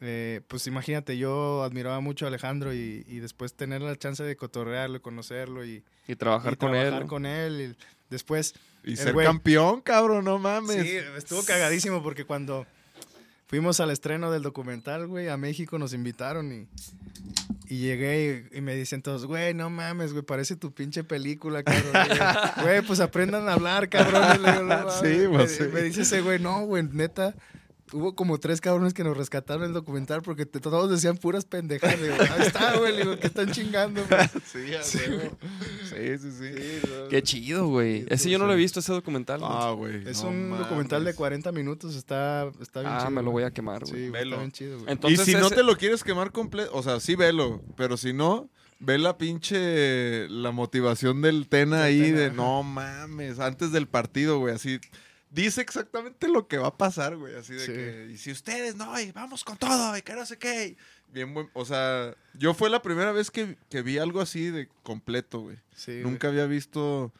[0.00, 4.36] eh, pues imagínate, yo admiraba mucho a Alejandro y, y después tener la chance de
[4.36, 7.08] cotorrearlo, conocerlo y, Y trabajar y con trabajar él.
[7.08, 7.60] con él.
[7.60, 8.54] y después,
[8.84, 10.82] Y ser campeón, cabrón, no mames.
[10.82, 12.66] sí, estuvo cagadísimo porque cuando
[13.46, 16.68] fuimos al estreno del documental, güey, a México nos invitaron y...
[17.68, 21.64] Y llegué y, y me dicen todos, güey, no mames, güey, parece tu pinche película,
[21.64, 21.92] cabrón.
[22.62, 24.22] Güey, pues aprendan a hablar, cabrón.
[25.02, 25.64] Sí, me, pues, sí.
[25.72, 27.34] me dice ese güey, no, güey, neta.
[27.92, 32.00] Hubo como tres cabrones que nos rescataron el documental porque te- todos decían puras pendejadas.
[32.02, 34.20] Digo, ahí está, güey, le digo, que están chingando, güey.
[34.44, 35.38] Sí, a huevo.
[35.88, 36.88] sí, sí, sí.
[37.10, 38.00] Qué chido, güey.
[38.02, 38.48] Sí, Ese yo no sí.
[38.48, 39.38] lo he visto, ese documental.
[39.40, 39.50] güey.
[39.52, 40.08] Ah, güey.
[40.08, 40.64] Es no un mames.
[40.66, 43.10] documental de 40 minutos, está, está bien ah, chido.
[43.10, 43.44] me lo güey.
[43.44, 43.92] voy a quemar, güey.
[43.92, 44.30] Sí, güey, Velo.
[44.36, 44.88] está bien chido, güey.
[44.88, 48.12] Y Entonces, si no te lo quieres quemar completo, o sea, sí velo, pero si
[48.12, 52.34] no, ve la pinche, la motivación del Tena ahí Tena, de, ajá.
[52.34, 54.80] no mames, antes del partido, güey, así,
[55.30, 57.72] dice exactamente lo que va a pasar, güey, así de Sí.
[57.72, 60.76] que, y si ustedes, no, y vamos con todo, y que no sé qué,
[61.12, 64.68] bien buen, o sea, yo fue la primera vez que, que vi algo así de
[64.82, 65.56] completo, güey.
[65.74, 66.02] Sí, güey.
[66.04, 67.12] Nunca había visto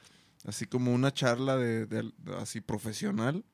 [0.45, 3.45] así como una charla de, de- así profesional.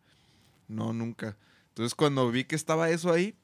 [0.69, 1.37] No, nunca.
[1.69, 3.35] Entonces cuando vi que estaba eso ahí,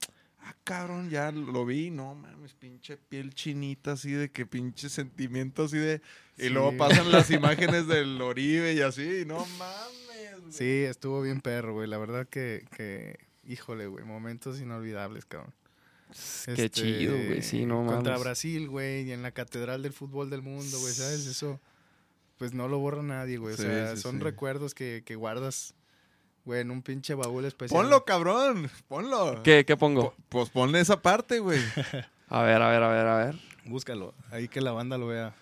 [0.41, 5.65] ah, cabrón, ya lo vi, no mames, pinche piel chinita así de que pinche sentimiento
[5.65, 6.01] así de...
[6.39, 6.49] Y Sí.
[6.51, 10.41] luego pasan las imágenes del Oribe y así, no mames.
[10.43, 10.53] güey.
[10.53, 11.89] Sí, estuvo bien perro, güey.
[11.89, 15.53] La verdad que, que híjole, güey, momentos inolvidables, cabrón.
[16.47, 17.43] Qué Este, chido, güey.
[17.43, 18.21] Sí, no Contra mames.
[18.23, 21.27] Brasil, güey, y en la catedral del fútbol del mundo, güey, ¿sabes?
[21.27, 21.61] Eso,
[22.39, 23.55] pues no lo borra nadie, güey.
[23.55, 24.23] O Sí, sea, sí, son sí.
[24.23, 25.75] recuerdos que, que guardas,
[26.47, 27.83] güey, en un pinche baúl especial.
[27.83, 28.71] Ponlo, cabrón.
[28.89, 29.43] Ponlo.
[29.43, 30.13] ¿Qué, qué pongo?
[30.13, 31.61] Po- Pues ponle esa parte, güey.
[32.31, 33.37] A ver, a ver, a ver, a ver.
[33.65, 35.35] Búscalo, ahí que la banda lo vea.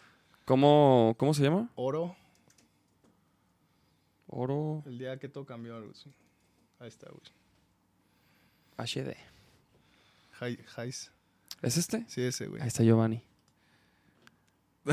[0.46, 1.68] ¿Cómo, cómo se llama?
[1.74, 2.16] Oro,
[4.28, 5.92] Oro el día que todo cambió, güey.
[6.78, 7.22] Ahí está, güey.
[8.78, 9.16] HD.
[10.66, 11.10] Jais.
[11.62, 12.04] ¿Es este?
[12.08, 12.60] Sí, ese, güey.
[12.62, 13.22] Ahí está Giovanni.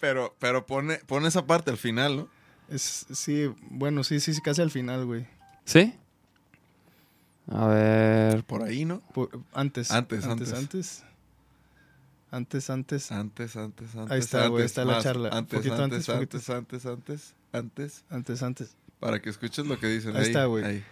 [0.00, 2.28] Pero, pero pone, pone esa parte al final, ¿no?
[2.68, 5.26] Es, sí, bueno, sí, sí, sí, casi al final, güey.
[5.64, 5.94] ¿Sí?
[7.48, 8.44] A ver.
[8.44, 9.00] Por ahí, ¿no?
[9.12, 10.52] Por- Antes, Antes, antes.
[10.52, 10.58] antes.
[10.58, 11.04] Antes,
[12.32, 12.70] antes.
[12.70, 14.10] Antes, antes, antes.
[14.10, 15.02] Ahí está, güey, antes, está la más.
[15.04, 15.28] charla.
[15.32, 18.04] Antes, Poquito antes, antes, antes, antes, antes, antes.
[18.10, 18.76] Antes, antes.
[18.98, 20.16] Para que escuches lo que dicen.
[20.16, 20.64] Ahí está, güey.
[20.64, 20.84] ahí.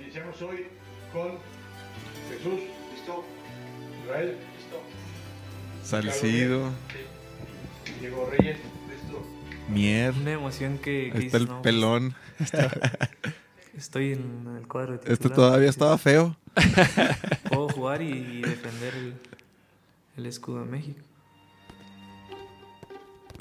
[0.00, 0.66] Iniciamos hoy
[1.12, 1.32] con
[2.30, 2.60] Jesús,
[2.94, 3.24] listo.
[4.04, 4.82] Israel, listo.
[5.84, 6.70] Salcido,
[8.00, 9.26] Diego Reyes, listo.
[9.68, 10.14] Mier.
[10.14, 12.14] Una emoción que, que Ahí está el no, pelón.
[13.76, 15.70] Estoy en el cuadro de Este titular, todavía ¿no?
[15.70, 16.36] estaba feo.
[17.50, 19.14] Puedo jugar y, y defender el,
[20.18, 21.00] el escudo de México.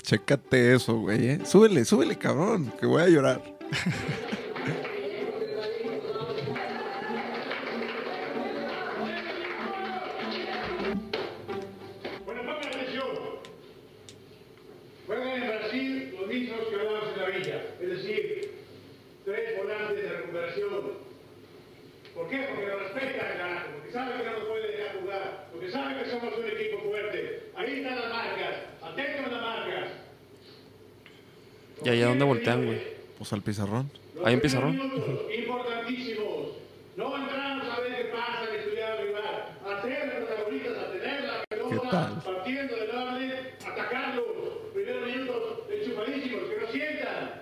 [0.02, 1.28] Chécate eso, güey.
[1.28, 1.40] ¿eh?
[1.46, 3.58] Súbele, súbele, cabrón, que voy a llorar.
[32.56, 32.82] güey?
[33.18, 33.92] Pues al pizarrón.
[34.24, 34.74] Ahí en pizarrón.
[35.38, 36.48] Importantísimos.
[36.96, 39.24] No entramos a ver qué pasa en estudiar al rival.
[39.64, 42.22] Los protagonistas, a tener la ¿Qué pelota, tal?
[42.34, 43.32] partiendo del orden,
[43.66, 44.24] atacarlo.
[44.74, 47.42] Primeros minutos enchufadísimos, que no sientan.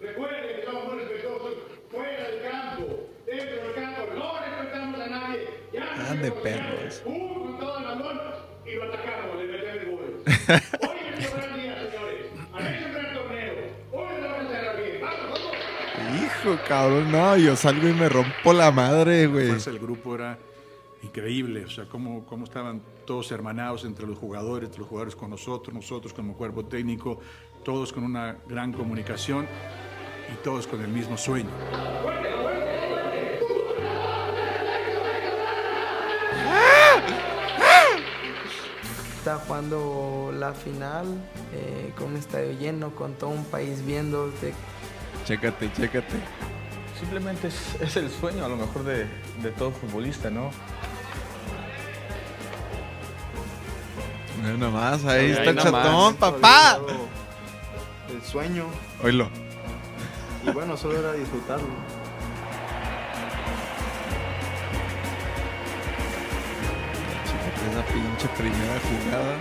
[0.00, 1.54] Recuerden que somos muy respetuosos
[1.90, 4.00] fuera del campo, dentro del campo.
[4.14, 5.40] No respetamos a nadie.
[5.72, 6.94] Ya nos Ah, perros.
[7.04, 8.20] pum, con todo el balón
[8.66, 10.22] y lo atacamos, le metemos el gol.
[10.26, 12.26] Hoy es un gran día, señores.
[12.52, 13.54] Han hecho un gran torneo.
[13.92, 15.00] Hoy lo vamos a cerrar bien.
[15.00, 16.35] Vamos, vamos.
[16.46, 19.48] Hijo, cabrón, no, yo salgo y me rompo la madre, güey.
[19.48, 20.38] del grupo era
[21.02, 25.30] increíble, o sea, cómo, cómo estaban todos hermanados entre los jugadores, entre los jugadores con
[25.30, 27.18] nosotros, nosotros como cuerpo técnico,
[27.64, 29.48] todos con una gran comunicación
[30.32, 31.50] y todos con el mismo sueño.
[39.18, 41.04] Está jugando la final
[41.52, 44.28] eh, con un estadio lleno, con todo un país viendo.
[44.40, 44.54] de-
[45.26, 46.16] Chécate, chécate.
[46.98, 49.06] Simplemente es, es el sueño a lo mejor de,
[49.42, 50.50] de todo futbolista, ¿no?
[54.42, 55.84] Mira nomás, ahí Ahí está el nomás.
[55.84, 56.78] chatón, papá.
[58.08, 58.66] El sueño.
[59.02, 59.28] Oílo.
[60.46, 61.66] Y bueno, solo era disfrutarlo.
[67.26, 69.36] Chécate esa pinche primera jugada.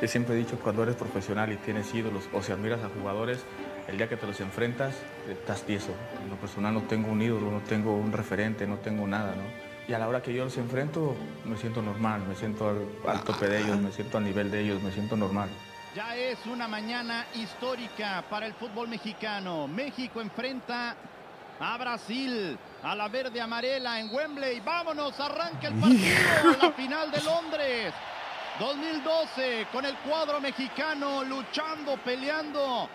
[0.00, 3.44] Yo siempre he dicho, cuando eres profesional y tienes ídolos o si admiras a jugadores,
[3.88, 4.94] el día que te los enfrentas,
[5.28, 5.94] estás tieso.
[6.22, 9.44] En lo personal no tengo un ídolo, no tengo un referente, no tengo nada, ¿no?
[9.86, 11.14] Y a la hora que yo los enfrento,
[11.44, 14.60] me siento normal, me siento al, al tope de ellos, me siento al nivel de
[14.60, 15.50] ellos, me siento normal.
[15.94, 19.68] Ya es una mañana histórica para el fútbol mexicano.
[19.68, 20.96] México enfrenta
[21.60, 24.60] a Brasil, a la verde amarela en Wembley.
[24.60, 27.94] Vámonos, arranca el partido, la final de Londres.
[28.58, 32.88] 2012 con el cuadro mexicano luchando, peleando.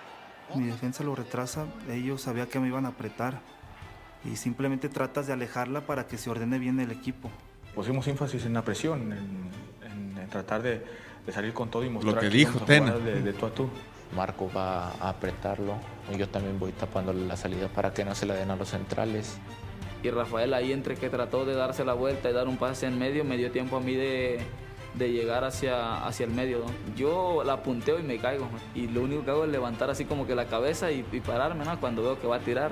[0.55, 3.39] Mi defensa lo retrasa, ellos sabían que me iban a apretar
[4.25, 7.29] y simplemente tratas de alejarla para que se ordene bien el equipo.
[7.75, 9.51] Pusimos énfasis en la presión, en,
[9.91, 10.83] en- en tratar de,
[11.25, 12.91] de salir con todo y mostrar que que dijo Tena.
[12.93, 13.69] jugar de, de tú a tú.
[14.15, 15.75] Marco va a apretarlo.
[16.17, 19.37] Yo también voy tapándole la salida para que no se la den a los centrales.
[20.01, 22.97] Y Rafael ahí entre que trató de darse la vuelta y dar un pase en
[22.97, 24.39] medio, me dio tiempo a mí de,
[24.95, 26.59] de llegar hacia, hacia el medio.
[26.59, 26.95] ¿no?
[26.95, 28.45] Yo la punteo y me caigo.
[28.45, 28.59] ¿no?
[28.73, 31.65] Y lo único que hago es levantar así como que la cabeza y, y pararme
[31.65, 31.79] ¿no?
[31.79, 32.71] cuando veo que va a tirar.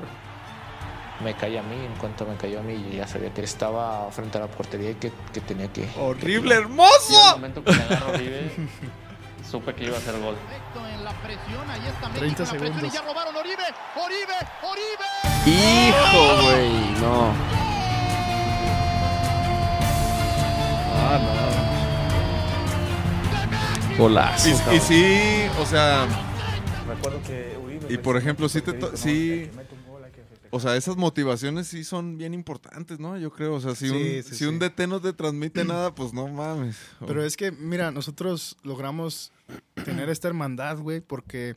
[1.23, 4.07] Me cae a mí, en cuanto me cayó a mí, yo ya sabía que estaba
[4.11, 5.89] frente a la portería y que, que tenía que...
[5.99, 7.31] ¡Horrible, Y al hermoso!
[7.31, 8.51] momento que me agarro Oribe,
[9.49, 10.35] supe que iba a hacer gol.
[10.35, 12.93] Perfecto en la presión, ahí está 30 México en la presión y segundos.
[12.93, 13.63] ya robaron Oribe,
[13.95, 15.57] Oribe, Oribe.
[15.57, 17.01] Hijo, güey.
[17.01, 17.33] No.
[21.09, 21.19] Ah,
[23.97, 24.49] Golazo.
[24.73, 25.15] Y, sí,
[25.59, 26.07] o sea,
[26.87, 29.49] Recuerdo que Uribe Y por ejemplo, sí te sí-.
[30.49, 33.17] O sea, esas motivaciones sí son bien importantes, ¿no?
[33.17, 33.55] Yo creo.
[33.55, 34.59] O sea, si, Sí, un, sí, si un.
[34.59, 36.77] DT no te transmite nada, pues no mames.
[37.05, 39.31] Pero es que, mira, nosotros logramos
[39.83, 41.55] tener esta hermandad, güey, porque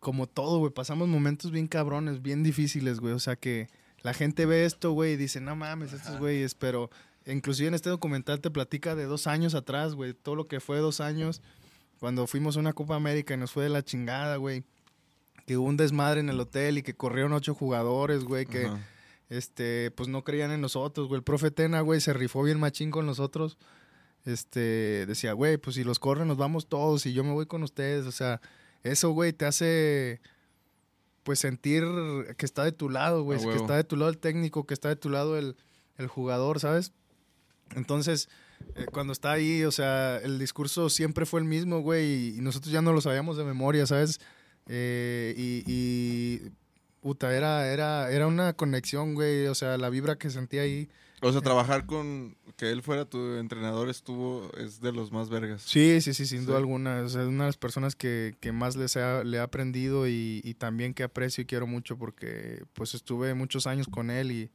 [0.00, 3.14] como todo, güey, pasamos momentos bien cabrones, bien difíciles, güey.
[3.14, 3.68] O sea que
[4.02, 6.90] la gente ve esto, güey, y dice, no mames, estos güeyes, pero
[7.26, 10.78] inclusive en este documental te platica de dos años atrás, güey, todo lo que fue
[10.78, 11.42] dos años,
[11.98, 14.64] cuando fuimos a una Copa América y nos fue de la chingada, güey.
[15.46, 18.68] Que hubo un desmadre en el hotel y que corrieron ocho jugadores, güey, que
[19.28, 21.18] este, pues no creían en nosotros, güey.
[21.18, 23.56] El profe Tena, güey, se rifó bien machín con nosotros.
[24.24, 27.62] Este, decía, güey, pues si los corren nos vamos todos y yo me voy con
[27.62, 28.06] ustedes.
[28.06, 28.40] O sea,
[28.82, 30.20] eso, güey, te hace,
[31.22, 31.84] pues sentir
[32.36, 33.38] que está de tu lado, güey.
[33.40, 35.56] Que está de tu lado el técnico, que está de tu lado el,
[35.96, 36.92] el jugador, ¿sabes?
[37.74, 38.28] Entonces,
[38.74, 42.72] eh, cuando está ahí, o sea, el discurso siempre fue el mismo, güey, y nosotros
[42.72, 44.20] ya no lo sabíamos de memoria, ¿sabes?
[44.68, 46.50] Eh, y, y,
[47.00, 50.88] puta, era, era, era una conexión, güey, o sea, la vibra que sentía ahí.
[51.22, 55.62] O sea, trabajar con que él fuera tu entrenador estuvo, es de los más vergas.
[55.62, 56.46] Sí, sí, sí, sin Sí.
[56.46, 57.00] duda alguna.
[57.02, 60.06] O sea, es una de las personas que, que más les ha, le he aprendido
[60.06, 64.30] y, y también que aprecio y quiero mucho porque pues estuve muchos años con él
[64.30, 64.50] y,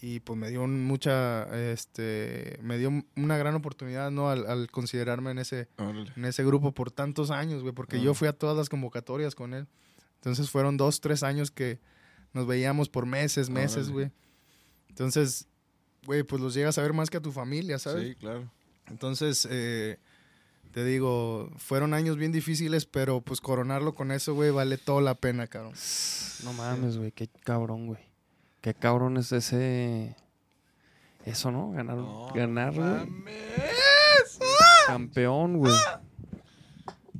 [0.00, 4.28] y pues me dio un- mucha, este, me dio una gran oportunidad, ¿no?
[4.30, 6.12] Al, al considerarme en ese, Órale.
[6.16, 8.00] en ese grupo por tantos años, güey, porque Ah.
[8.00, 9.66] yo fui a todas las convocatorias con él.
[10.16, 11.78] Entonces fueron dos, tres años que
[12.32, 14.10] nos veíamos por meses, meses, güey.
[14.88, 15.46] Entonces,
[16.04, 18.08] güey, pues los llegas a ver más que a tu familia, ¿sabes?
[18.08, 18.50] Sí, claro.
[18.88, 19.98] Entonces, eh,
[20.72, 25.14] te digo, fueron años bien difíciles, pero pues coronarlo con eso, güey, vale toda la
[25.14, 25.72] pena, cabrón.
[26.44, 28.05] No mames, güey, qué cabrón, güey.
[28.66, 30.16] Qué cabrón es ese.
[31.24, 31.70] Eso, ¿no?
[31.70, 31.98] Ganar,
[32.34, 33.24] ganar, güey.
[34.88, 35.72] Campeón, güey.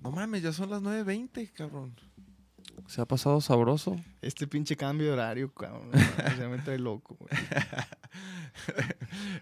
[0.03, 1.94] No mames, ya son las 9.20, cabrón.
[2.88, 3.94] Se ha pasado sabroso.
[4.22, 7.30] Este pinche cambio de horario, cabrón, no mames, ya me trae loco, güey.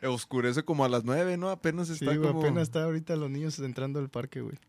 [0.14, 1.48] Oscurece como a las 9, ¿no?
[1.48, 2.40] Apenas Sí, está güey, como...
[2.40, 4.58] apenas está ahorita los niños entrando al parque, güey.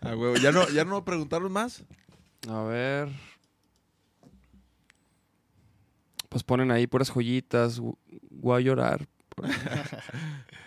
[0.00, 0.36] Ah, huevo.
[0.36, 1.82] ¿Ya no, ¿Ya no preguntaron más?
[2.48, 3.08] A ver.
[6.36, 7.80] Pues ponen ahí puras joyitas.
[8.28, 9.08] Voy a llorar.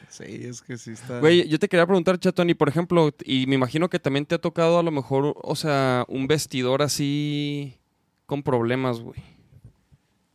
[0.09, 1.20] Sí, es que sí está...
[1.20, 4.41] Güey, yo te quería preguntar, Chatoni, por ejemplo, y me imagino que también te ha
[4.41, 7.78] tocado a lo mejor, o sea, un vestidor así
[8.26, 9.22] con problemas, güey.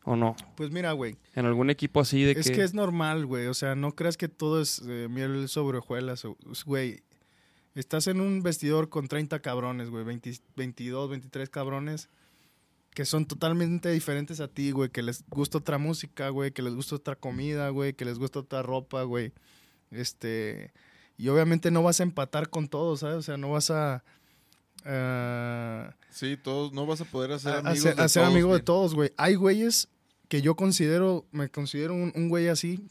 [0.05, 0.37] ¿O no?
[0.57, 2.53] Pues mira, güey, En algún equipo así de es que...
[2.55, 3.49] que es normal, güey.
[3.49, 6.25] O sea, no creas que todo es eh, miel sobre hojuelas,
[6.65, 7.03] güey.
[7.75, 12.11] Estás en un vestidor con 30 cabrones, güey, 20 22, 23 cabrones
[12.95, 16.75] que son totalmente diferentes a ti, güey, que les gusta otra música, güey, que les
[16.75, 19.33] gusta otra comida, güey, que les gusta otra ropa, güey.
[19.91, 20.73] Este,
[21.19, 23.17] y obviamente no vas a empatar con todos, ¿sabes?
[23.17, 24.05] O sea, no vas a
[24.85, 28.55] ah, Sí, todos, no vas a poder hacer amigos hacer- de hacer todos, amigo de
[28.55, 28.65] güey.
[28.65, 29.11] todos, güey.
[29.17, 29.89] Hay güeyes
[30.29, 32.87] que yo considero, me considero un, un güey así,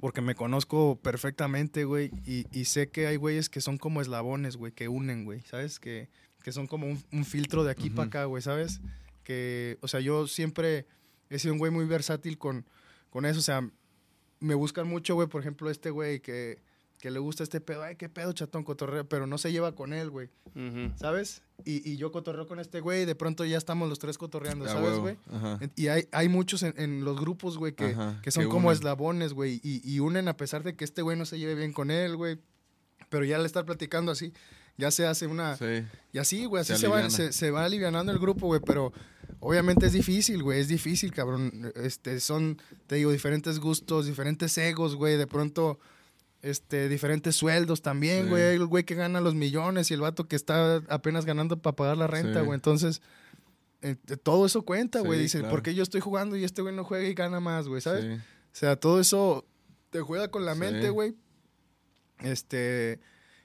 [0.00, 4.56] porque me conozco perfectamente, güey, y, y sé que hay güeyes que son como eslabones,
[4.56, 5.78] güey, que unen, güey, ¿sabes?
[5.80, 6.08] Que,
[6.42, 8.80] que son como un, un filtro de aquí para acá, güey, ¿sabes?
[9.24, 10.86] Que, o sea, yo siempre
[11.28, 12.66] he sido un güey muy versátil con,
[13.10, 13.68] con eso, o sea,
[14.40, 16.62] me buscan mucho, güey, por ejemplo, este güey que,
[16.98, 19.92] que le gusta este pedo, ay, qué pedo, chatón, cotorreo, pero no se lleva con
[19.92, 20.30] él, güey.
[20.96, 21.42] ¿Sabes?
[21.64, 24.66] Y, y yo cotorreo con este güey y de pronto ya estamos los tres cotorreando,
[24.66, 25.16] ¿sabes, güey?
[25.76, 29.34] Y hay, hay muchos en, en los grupos, güey, que, que son que como eslabones,
[29.34, 31.90] güey, y, y unen a pesar de que este güey no se lleve bien con
[31.90, 32.38] él, güey.
[33.08, 34.32] Pero ya al estar platicando así,
[34.80, 35.56] ya se hace una...
[35.56, 35.84] Sí.
[36.12, 38.92] Y así, güey, así Se se, va, se, se va alivianando el grupo, güey, pero
[39.38, 41.72] obviamente es difícil, güey, es difícil, cabrón.
[41.76, 45.78] Este, son, te digo, diferentes gustos, diferentes egos, güey, de pronto,
[46.42, 48.28] este, diferentes sueldos también, Sí.
[48.30, 48.42] güey.
[48.42, 51.76] Hay el güey que gana los millones y el vato que está apenas ganando para
[51.76, 52.46] pagar la renta, Sí.
[52.46, 52.56] güey.
[52.56, 53.02] Entonces,
[53.82, 55.20] eh, todo eso cuenta, güey.
[55.20, 55.50] Dice, claro.
[55.52, 57.80] ¿por qué yo estoy jugando y este güey no juega y gana más, güey?
[57.80, 58.04] ¿Sabes?
[58.18, 58.20] O
[58.52, 59.46] sea, todo eso
[59.90, 61.14] te juega con la mente, güey.
[62.18, 63.00] Este,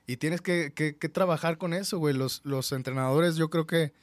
[0.07, 2.13] y tienes que, que- que trabajar con eso, güey.
[2.13, 3.93] Los, los entrenadores, yo creo que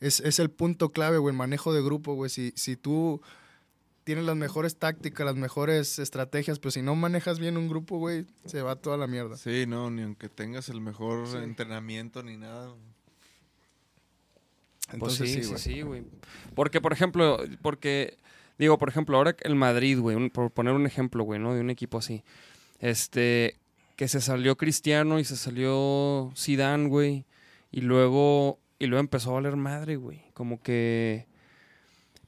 [0.00, 2.30] es, es el punto clave, güey, el manejo de grupo, güey.
[2.30, 3.20] Si, si tú
[4.04, 8.26] tienes las mejores tácticas, las mejores estrategias, pero si no manejas bien un grupo, güey,
[8.46, 9.36] se va toda la mierda.
[9.36, 11.36] Sí, no, ni aunque tengas el mejor Sí.
[11.36, 12.74] entrenamiento ni nada.
[14.98, 15.58] Pues Entonces, sí, sí, sí, güey.
[15.60, 16.04] sí, güey.
[16.54, 18.16] Porque, por ejemplo, porque,
[18.58, 21.54] digo, por ejemplo, ahora el Madrid, güey, un- por poner un ejemplo, güey, ¿no?
[21.54, 22.24] De un equipo así.
[22.80, 23.56] Este,
[23.96, 27.24] que se salió Cristiano y se salió Zidane, güey.
[27.70, 30.22] Y luego, y luego empezó a valer madre, güey.
[30.34, 31.26] Como que...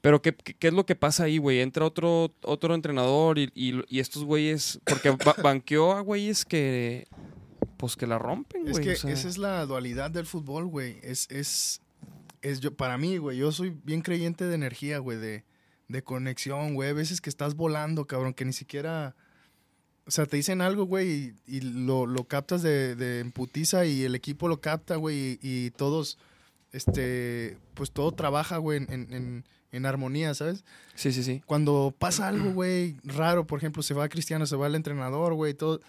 [0.01, 1.61] Pero ¿qué, qué, es lo que pasa ahí, güey?
[1.61, 4.79] Entra otro, otro entrenador y, y- y estos güeyes...
[4.85, 7.07] Porque ba- banqueó a güeyes que...
[7.79, 8.85] Pues que la rompen, Es güey.
[8.85, 9.11] que o sea.
[9.13, 10.99] esa es la dualidad del fútbol, güey.
[11.03, 11.81] Es, es,
[12.43, 15.45] es yo, para mí, güey, yo soy bien creyente de energía, güey, de,
[15.89, 16.91] de conexión, güey.
[16.91, 19.17] A veces que estás volando, cabrón, que ni siquiera...
[20.07, 24.03] O sea, te dicen algo, güey, y, y lo, lo captas de, de emputiza y
[24.03, 26.19] el equipo lo capta, güey, y, y todos,
[26.73, 30.65] este, pues todo trabaja, güey, en, en- armonía, ¿sabes?
[30.95, 31.43] Sí, sí, sí.
[31.47, 35.53] Cuando pasa algo, güey, raro, por ejemplo, se va Cristiano, se va el entrenador, güey,
[35.53, 35.81] todo.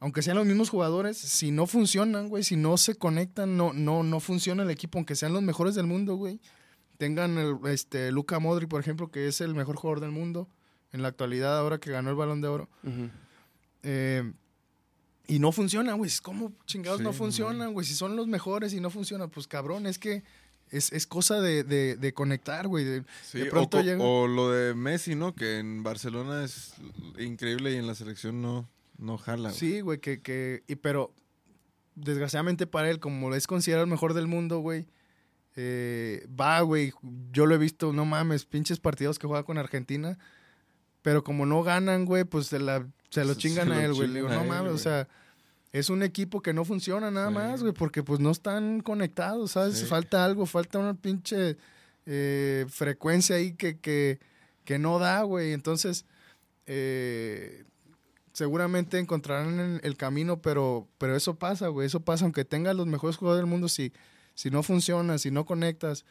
[0.00, 4.02] Aunque sean los mismos jugadores, si no funcionan, güey, si no se conectan, no, no,
[4.02, 6.40] no funciona el equipo, aunque sean los mejores del mundo, güey.
[6.96, 10.48] Tengan el, este, Luca Modric, por ejemplo, que es el mejor jugador del mundo
[10.92, 12.68] en la actualidad, ahora que ganó el Balón de Oro.
[13.82, 14.32] Eh,
[15.26, 16.10] y no funciona, güey.
[16.22, 17.86] ¿Cómo chingados Sí, no funcionan, güey?
[17.86, 20.22] Si son los mejores y no funcionan, pues cabrón, es que
[20.70, 22.84] es, es cosa de, de- de conectar, güey.
[22.84, 24.02] De, Sí, de o pronto co- llega.
[24.02, 25.34] o lo de Messi, ¿no?
[25.34, 26.72] Que en Barcelona es
[27.18, 28.68] increíble y en la selección no,
[28.98, 29.50] no jala.
[29.50, 29.58] güey.
[29.58, 31.14] Sí, güey, que, que, y pero
[31.94, 34.86] desgraciadamente para él, como es considerado el mejor del mundo, güey,
[35.56, 36.92] eh, va, güey,
[37.32, 40.18] yo lo he visto, no mames, pinches partidos que juega con Argentina,
[41.02, 44.08] pero como no ganan, güey, pues la, se lo Se- chingan se a él, güey.
[44.08, 45.08] Le digo, no mames, o sea,
[45.72, 47.34] es un equipo que no funciona nada Sí.
[47.34, 49.78] más, güey, porque pues no están conectados, ¿sabes?
[49.78, 49.86] Sí.
[49.86, 51.56] Falta algo, falta una pinche
[52.06, 54.18] eh, frecuencia ahí que, que,
[54.64, 55.52] que no da, güey.
[55.52, 56.06] Entonces,
[56.66, 57.64] eh,
[58.32, 61.86] seguramente encontrarán el, el camino, pero, pero eso pasa, güey.
[61.86, 63.92] Eso pasa, aunque tengas los mejores jugadores del mundo, si,
[64.34, 66.04] si no funciona, si no conectas.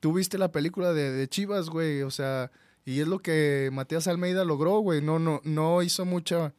[0.00, 2.50] Tú viste la película de, de Chivas, güey, o sea,
[2.84, 5.00] y es lo que Matías Almeida logró, güey.
[5.02, 6.52] No, no, no hizo mucha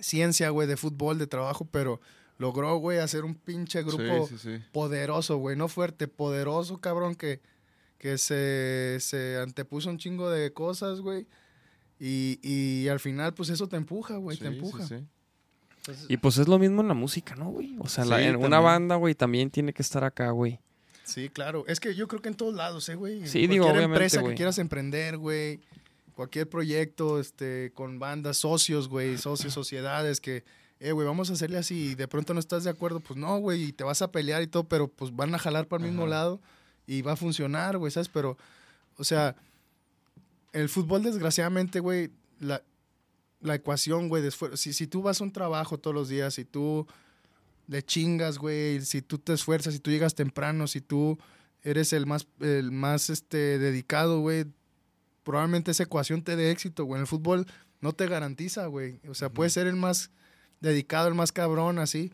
[0.00, 2.00] ciencia, güey, de fútbol, de trabajo, pero
[2.38, 4.64] logró, güey, hacer un pinche grupo Sí, sí, sí.
[4.72, 7.40] poderoso, güey, no fuerte, poderoso, cabrón, que,
[7.98, 11.26] que se, se antepuso un chingo de cosas, güey.
[12.00, 14.86] Y, y al final, pues eso te empuja, güey, te Sí, sí, empuja.
[14.86, 14.94] sí.
[15.76, 17.76] Entonces, Y pues es lo mismo en la música, ¿no, güey?
[17.78, 20.58] O sea, la- en una banda, güey, también tiene que estar acá, güey.
[21.04, 21.64] Sí, claro.
[21.66, 23.26] Es que yo creo que en todos lados, ¿eh, güey?
[23.26, 24.32] Sí, digo, Cualquier obviamente, empresa güey.
[24.32, 25.60] que quieras emprender, güey.
[26.14, 30.44] Cualquier proyecto, este, con bandas, socios, güey, socios, sociedades que,
[30.80, 33.36] eh, güey, vamos a hacerle así y de pronto no estás de acuerdo, pues no,
[33.38, 35.90] güey, y te vas a pelear y todo, pero pues van a jalar para el
[35.90, 36.10] mismo Ajá.
[36.10, 36.40] lado
[36.86, 38.08] y va a funcionar, güey, ¿sabes?
[38.08, 38.38] Pero,
[38.96, 39.34] o sea,
[40.52, 42.62] el fútbol, desgraciadamente, güey, la,
[43.40, 44.56] la ecuación, güey, de esfuerzo.
[44.56, 46.86] Si, si tú vas a un trabajo todos los días, si tú
[47.66, 51.18] le chingas, güey, si tú te esfuerzas, si tú llegas temprano, si tú
[51.62, 54.44] eres el más, el más este, dedicado, güey,
[55.22, 56.98] probablemente esa ecuación te dé éxito, güey.
[56.98, 57.46] En el fútbol
[57.80, 59.00] no te garantiza, güey.
[59.08, 60.10] O sea, puedes ser el más
[60.60, 62.12] dedicado, el más cabrón, así,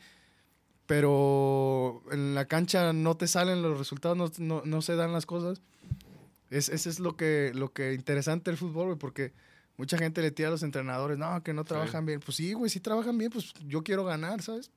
[0.86, 5.26] pero en la cancha no te salen los resultados, no, no, no se dan las
[5.26, 5.62] cosas.
[6.50, 9.32] Es, ese es lo que, lo que interesante del fútbol, güey, porque
[9.76, 12.20] mucha gente le tira a los entrenadores, no, que no trabajan bien.
[12.20, 14.70] Pues sí, güey, sí trabajan bien, pues yo quiero ganar, ¿sabes?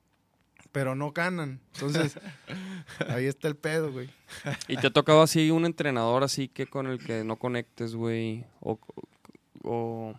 [0.74, 1.60] Pero no ganan.
[1.74, 2.18] Entonces,
[3.08, 4.10] ahí está el pedo, güey.
[4.66, 8.44] ¿Y te ha tocado así un entrenador así que con el que no conectes, güey?
[8.60, 8.80] O,
[9.62, 10.14] o,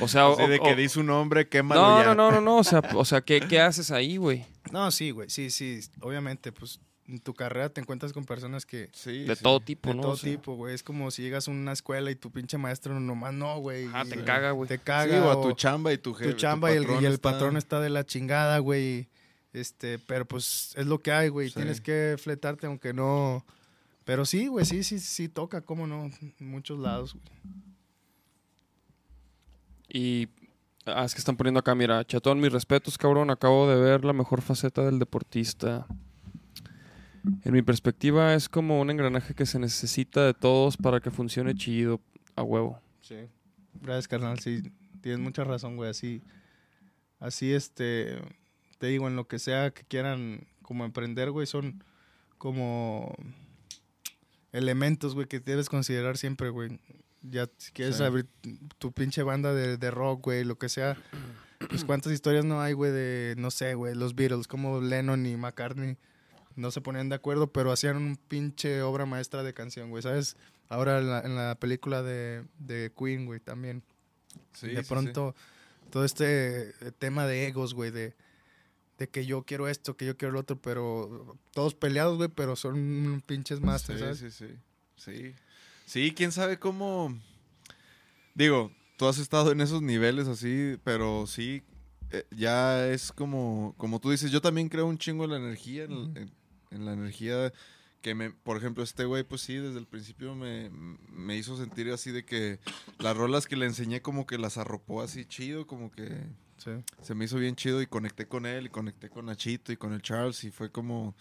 [0.00, 2.06] o sea, o- de que o- dice un nombre, quémalo no, ya.
[2.06, 4.46] no, no, no, no, o sea, o sea, ¿qué, qué haces ahí, güey?
[4.70, 5.80] No, sí, güey, sí, sí.
[6.00, 8.90] Obviamente, pues en tu carrera te encuentras con personas que...
[8.92, 9.42] Sí, De sí.
[9.42, 10.02] todo tipo, De ¿no?
[10.02, 10.74] todo O sea, tipo, güey.
[10.74, 13.88] Es como si llegas a una escuela y tu pinche maestro nomás no, güey.
[13.92, 14.68] Ah, te caga, güey.
[14.68, 15.24] Te Sí, caga.
[15.26, 16.32] o a tu chamba y tu jefe.
[16.32, 19.08] tu chamba y el, patrón y el está- patrón está de la chingada, güey.
[19.52, 21.48] Este, pero pues es lo que hay, güey.
[21.48, 21.54] Sí.
[21.54, 23.44] Tienes que fletarte aunque no...
[24.04, 27.24] Pero sí, güey, sí, sí, sí toca, cómo no, en muchos lados, güey.
[29.88, 30.28] Y
[30.84, 33.30] ah, es que están poniendo acá, mira, chatón, mis respetos, cabrón.
[33.30, 35.86] Acabo de ver la mejor faceta del deportista.
[37.44, 41.54] En mi perspectiva, es como un engranaje que se necesita de todos para que funcione
[41.54, 42.00] chido
[42.34, 42.80] a huevo.
[43.00, 43.16] Sí.
[43.82, 44.38] Gracias, carnal.
[44.38, 44.62] Sí,
[45.00, 45.90] tienes mucha razón, güey.
[45.90, 46.22] Así,
[47.18, 48.18] así, este,
[48.78, 51.82] te digo, en lo que sea que quieran como emprender, güey, son
[52.38, 53.14] como
[54.52, 56.78] elementos, güey, que debes considerar siempre, güey.
[57.22, 58.02] Ya, si quieres Sí.
[58.04, 58.26] abrir
[58.78, 60.96] tu pinche banda de, de rock, güey, lo que sea,
[61.68, 65.36] pues cuántas historias no hay, güey, de, no sé, güey, los Beatles, como Lennon y
[65.36, 65.96] McCartney
[66.56, 70.36] no se ponían de acuerdo, pero hacían un pinche obra maestra de canción, güey, ¿sabes?
[70.68, 73.82] Ahora en la, en la película de, de Queen, güey, también.
[74.52, 75.34] Sí, de sí, pronto,
[75.90, 78.14] todo este eh, tema de egos, güey, de,
[78.98, 82.56] de que yo quiero esto, que yo quiero lo otro, pero todos peleados, güey, pero
[82.56, 84.18] son pinches masters, ¿sabes?
[84.18, 84.46] Sí, sí,
[84.96, 85.34] sí.
[85.84, 87.16] Sí, quién sabe cómo.
[88.34, 91.62] Digo, tú has estado en esos niveles así, pero sí,
[92.10, 95.84] eh, ya es como, como tú dices, yo también creo un chingo en la energía,
[95.84, 96.32] en, en-
[96.70, 97.52] en la energía
[98.02, 100.70] que me, por ejemplo, este güey, pues sí, desde el principio me,
[101.10, 102.60] me hizo sentir así de que
[102.98, 106.22] las rolas que le enseñé como que las arropó así chido, como que
[106.58, 106.70] Sí.
[107.02, 109.92] se me hizo bien chido y conecté con él y conecté con Nachito y con
[109.92, 111.14] el Charles y fue como,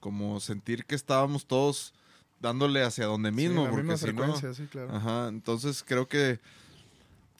[0.00, 1.94] como sentir que estábamos todos
[2.40, 4.54] dándole hacia donde mismo, la porque misma si no...
[4.54, 4.94] sí, claro.
[4.94, 6.40] Ajá, entonces creo que,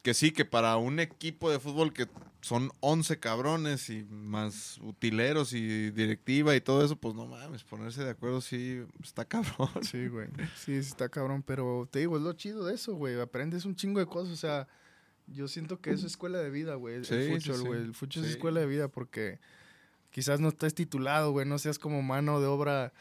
[0.02, 2.08] que sí, que para un equipo de fútbol que
[2.40, 8.02] son 11 cabrones y más utileros y directiva y todo eso, pues no mames, ponerse
[8.02, 9.70] de acuerdo sí está cabrón.
[9.82, 10.26] Sí, güey.
[10.56, 13.20] Sí, está cabrón, pero te digo, es lo chido de eso, güey.
[13.20, 14.66] Aprendes un chingo de cosas, o sea,
[15.28, 16.96] yo siento que eso es escuela de vida, güey.
[16.96, 17.64] El Sí, el fútbol, sí.
[17.66, 17.80] güey.
[17.80, 19.38] El fútbol es escuela de vida porque
[20.10, 22.92] quizás no estés titulado, güey, no seas como mano de obra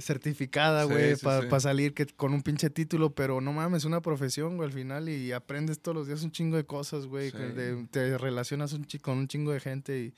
[0.00, 1.60] certificada, güey, sí, para sí.
[1.60, 5.08] salir que, con un pinche título, pero no mames, es una profesión, güey, al final
[5.08, 9.18] y aprendes todos los días un chingo de cosas, güey, de- te relacionas un con
[9.18, 10.14] un chingo de gente y,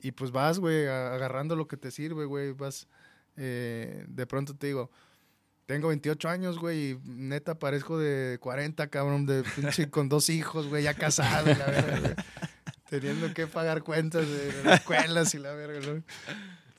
[0.00, 2.88] y pues vas, güey, agarrando lo que te sirve, güey, vas,
[3.36, 4.90] eh, de pronto te digo,
[5.66, 10.66] tengo 28 años, güey, y neta parezco de 40, cabrón, de pinche con dos hijos,
[10.68, 12.14] güey, ya casado, y la verga, güey.
[12.90, 16.02] Teniendo que pagar cuentas de las escuelas y la verga, ¿no?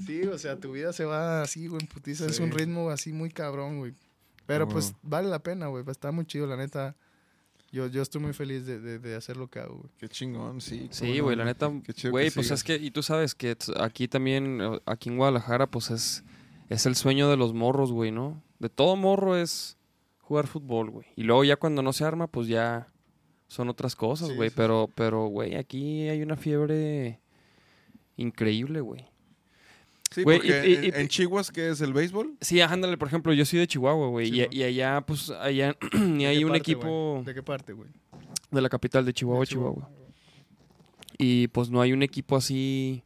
[0.05, 2.25] Sí, o sea, tu vida se va así, güey, en putiza.
[2.25, 2.43] Es Sí.
[2.43, 3.93] un ritmo así muy cabrón, güey.
[4.45, 5.83] Pero Ah, pues vale la pena, güey.
[5.87, 6.95] Está muy chido, la neta.
[7.71, 9.89] Yo, yo estoy muy feliz de, de- de hacer lo que hago, güey.
[9.97, 10.87] Qué chingón, sí.
[10.91, 12.59] Sí, güey, no, la neta, qué chido güey, que pues sigas.
[12.59, 16.23] es que, y tú sabes que aquí también, aquí en Guadalajara, pues es,
[16.69, 18.41] es el sueño de los morros, güey, ¿no?
[18.59, 19.77] De todo morro es
[20.19, 21.07] jugar fútbol, güey.
[21.15, 22.87] Y luego ya cuando no se arma, pues ya
[23.47, 24.49] son otras cosas, Sí, güey.
[24.49, 27.19] sí, pero, pero, güey, aquí hay una fiebre
[28.17, 29.05] increíble, güey.
[30.15, 32.37] Sí, Güey, porque y- y- en, y- en Chihuahua, ¿qué es el béisbol?
[32.39, 34.29] Sí, ándale, por ejemplo, yo soy de Chihuahua, güey.
[34.33, 37.25] y, y allá, pues, allá ni ¿De hay un parte, equipo güey?
[37.25, 37.89] ¿De qué parte, güey?
[38.51, 39.73] de la capital de Chihuahua, De Chihuahua.
[39.89, 40.05] Chihuahua.
[41.17, 43.03] Y pues no hay un equipo así.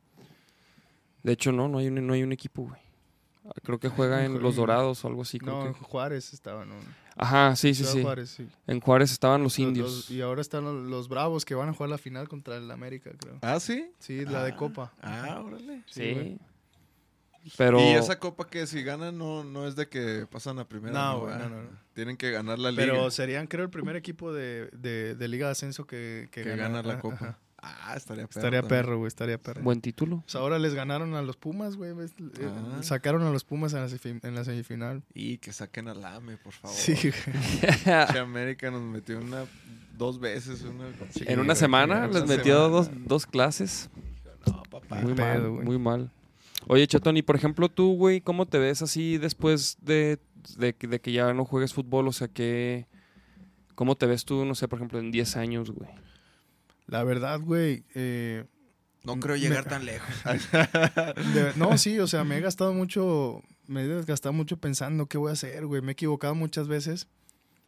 [1.23, 2.79] De hecho, no, no hay un, no hay un equipo, güey.
[3.63, 5.39] Creo que juega en Los Dorados o algo así.
[5.39, 5.79] No, en que...
[5.79, 6.75] Juárez estaba, ¿no?
[7.15, 8.01] Ajá, sí, sí, sí.
[8.03, 8.47] Juárez, sí.
[8.67, 9.91] En Juárez estaban los Los- indios.
[9.91, 12.69] los- y ahora están los, los Bravos que van a jugar la final contra el
[12.69, 13.39] América, creo.
[13.41, 13.89] ¿Ah, sí?
[13.97, 14.93] Sí, la de Copa.
[15.01, 15.81] Ah, órale.
[15.87, 16.37] sí.
[17.57, 17.79] Pero.
[17.79, 20.93] Y esa copa que si ganan no, no es de que pasan a primera.
[20.93, 21.49] No, güey, ¿verdad?
[21.49, 21.69] no, no, no.
[21.93, 22.83] Tienen que ganar la liga.
[22.85, 26.49] Pero serían, creo, el primer equipo de, de, de Liga de Ascenso que, que, que
[26.49, 27.15] gana- gana la ajá, copa.
[27.15, 27.37] ajá.
[27.61, 28.39] Ah, estaría perro.
[28.39, 28.81] Estaría también.
[28.85, 29.61] perro, güey, estaría perro.
[29.63, 30.21] Buen título.
[30.21, 31.91] Pues ahora les ganaron a los Pumas, güey.
[31.91, 32.07] Eh,
[32.45, 32.77] Ah.
[32.83, 33.89] Sacaron a los Pumas en la,
[34.29, 35.03] en la semifinal.
[35.13, 36.77] Y que saquen al AME, por favor.
[36.77, 38.17] Sí, güey.
[38.17, 39.43] América nos metió una
[39.97, 40.61] dos veces.
[40.61, 42.69] Una, Sí, en una güey, semana les una metió semana.
[42.69, 43.89] dos, dos clases.
[44.47, 44.95] No, papá.
[45.01, 45.65] Muy pedo, mal, güey.
[45.65, 46.11] muy mal.
[46.67, 50.19] Oye, Chetón, y por ejemplo tú, güey, ¿cómo te ves así después de,
[50.57, 52.07] de, que- de que ya no juegues fútbol?
[52.07, 52.87] O sea, que...
[53.75, 55.89] ¿Cómo te ves tú, no sé, por ejemplo, en 10 años, güey?
[56.87, 57.85] La verdad, güey.
[57.95, 58.43] eh,
[59.05, 60.09] No creo llegar tan lejos.
[61.33, 63.41] de- no, sí, o sea, me he gastado mucho.
[63.67, 65.81] Me he desgastado mucho pensando qué voy a hacer, güey.
[65.81, 67.07] Me he equivocado muchas veces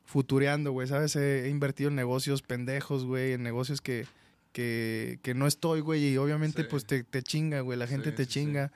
[0.03, 0.87] futureando, güey.
[0.87, 1.15] ¿Sabes?
[1.15, 3.31] He, he invertido en negocios pendejos, güey.
[3.33, 4.05] En negocios que,
[4.51, 6.05] que, que no estoy, güey.
[6.13, 6.67] Y obviamente, Sí.
[6.69, 7.77] pues te, te chinga, güey.
[7.77, 8.71] La gente Sí, te chinga.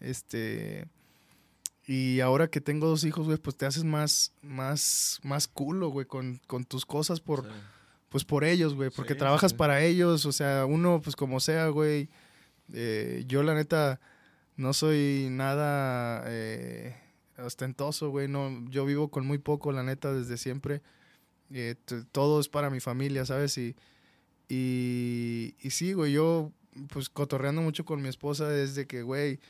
[0.00, 0.86] Este.
[1.86, 6.06] Y ahora que tengo dos hijos, güey, pues te haces más, más, más culo, güey,
[6.06, 7.48] con, con tus cosas por, Sí.
[8.10, 9.56] pues por ellos, güey, porque Sí, trabajas sí.
[9.56, 12.10] para ellos, o sea, uno, pues como sea, güey.
[12.74, 14.00] Eh, yo, la neta,
[14.56, 16.94] no soy nada eh,
[17.38, 20.82] ostentoso, güey, no, yo vivo con muy poco, la neta, desde siempre.
[21.50, 21.76] Eh,
[22.12, 23.56] todo es para mi familia, ¿sabes?
[23.56, 23.74] Y,
[24.48, 26.52] y, y sí, güey, yo,
[26.92, 29.40] pues cotorreando mucho con mi esposa desde que, güey,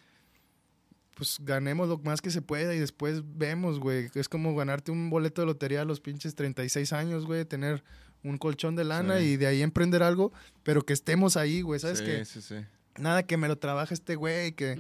[1.14, 4.09] pues ganemos lo más que se pueda y después vemos, güey.
[4.14, 7.82] Es como ganarte un boleto de lotería a los pinches 36 años, güey, tener
[8.24, 9.24] un colchón de lana Sí.
[9.24, 10.32] y de ahí emprender algo,
[10.62, 12.24] pero que estemos ahí, güey, ¿sabes sí, qué?
[12.24, 12.57] sí, sí.
[12.99, 14.76] Nada que me lo trabaje este güey, que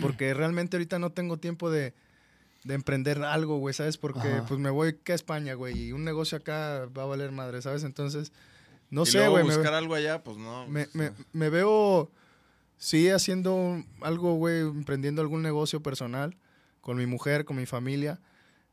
[0.00, 1.94] porque realmente ahorita no tengo tiempo de,
[2.64, 3.98] de emprender algo, güey, ¿sabes?
[3.98, 4.46] Porque Ajá.
[4.46, 7.62] pues me voy que a España, güey, y un negocio acá va a valer madre,
[7.62, 7.84] ¿sabes?
[7.84, 8.32] Entonces,
[8.90, 10.66] no y sé, güey, me, buscar algo allá, pues no.
[10.68, 12.10] me, pues, me- me veo,
[12.76, 16.36] sí, haciendo algo, güey, emprendiendo algún negocio personal
[16.80, 18.20] con mi mujer, con mi familia.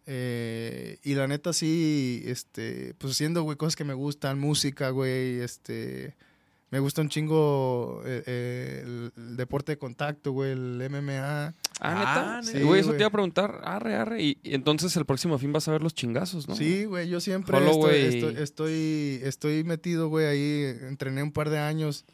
[0.07, 5.39] eh, y la neta, sí, este, pues haciendo, güey, cosas que me gustan, música, güey,
[5.39, 6.15] este,
[6.69, 11.53] me gusta un chingo eh, eh, el, el deporte de contacto, güey, el MMA.
[11.81, 12.57] Ah, Ah, neta.
[12.57, 13.59] sí, güey, eso te iba a preguntar.
[13.65, 14.23] Arre, arre.
[14.23, 16.55] Y, y entonces el próximo fin vas a ver los chingazos, ¿no?
[16.55, 21.59] Sí, güey, yo siempre estoy, estoy, estoy, estoy metido, güey, ahí, entrené un par de
[21.59, 22.05] años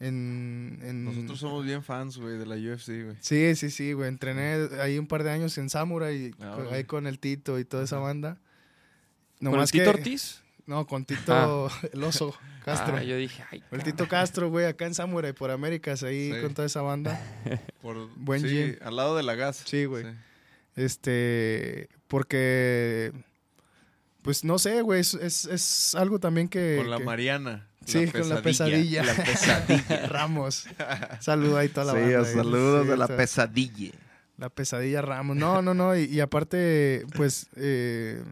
[0.00, 0.78] en...
[0.82, 3.16] en Nosotros somos bien fans, güey, de la UFC, güey.
[3.20, 4.08] Sí, sí, sí, güey.
[4.08, 7.84] Entrené ahí un par de años en Samurai, Ah, ahí con el Tito y toda
[7.84, 8.38] esa banda.
[9.42, 10.40] ¿Con el Tito que- Ortiz?
[10.66, 12.34] No, con Tito el oso
[12.64, 12.96] Castro.
[12.96, 16.40] Ah, yo dije, ay, el Tito Castro, güey, acá en Samurai por Américas, ahí Sí.
[16.40, 17.20] con toda esa banda.
[17.82, 18.76] Por, Buen sí, gym.
[18.82, 19.62] al lado de la gas.
[19.66, 20.06] Sí, güey.
[20.74, 23.12] Este, porque,
[24.22, 26.76] pues no sé, güey, es, es, es algo también que...
[26.78, 27.68] Con la que- Mariana.
[27.84, 29.04] Sí, con la pesadilla.
[29.04, 30.06] La pesadilla.
[30.08, 30.64] Ramos.
[31.20, 32.24] Saludo ahí toda la Sí, banda.
[32.32, 33.90] saludos Sí, de la pesadilla.
[34.38, 35.36] La pesadilla Ramos.
[35.36, 35.94] No, no, no.
[35.94, 38.24] Y, y aparte, pues, eh,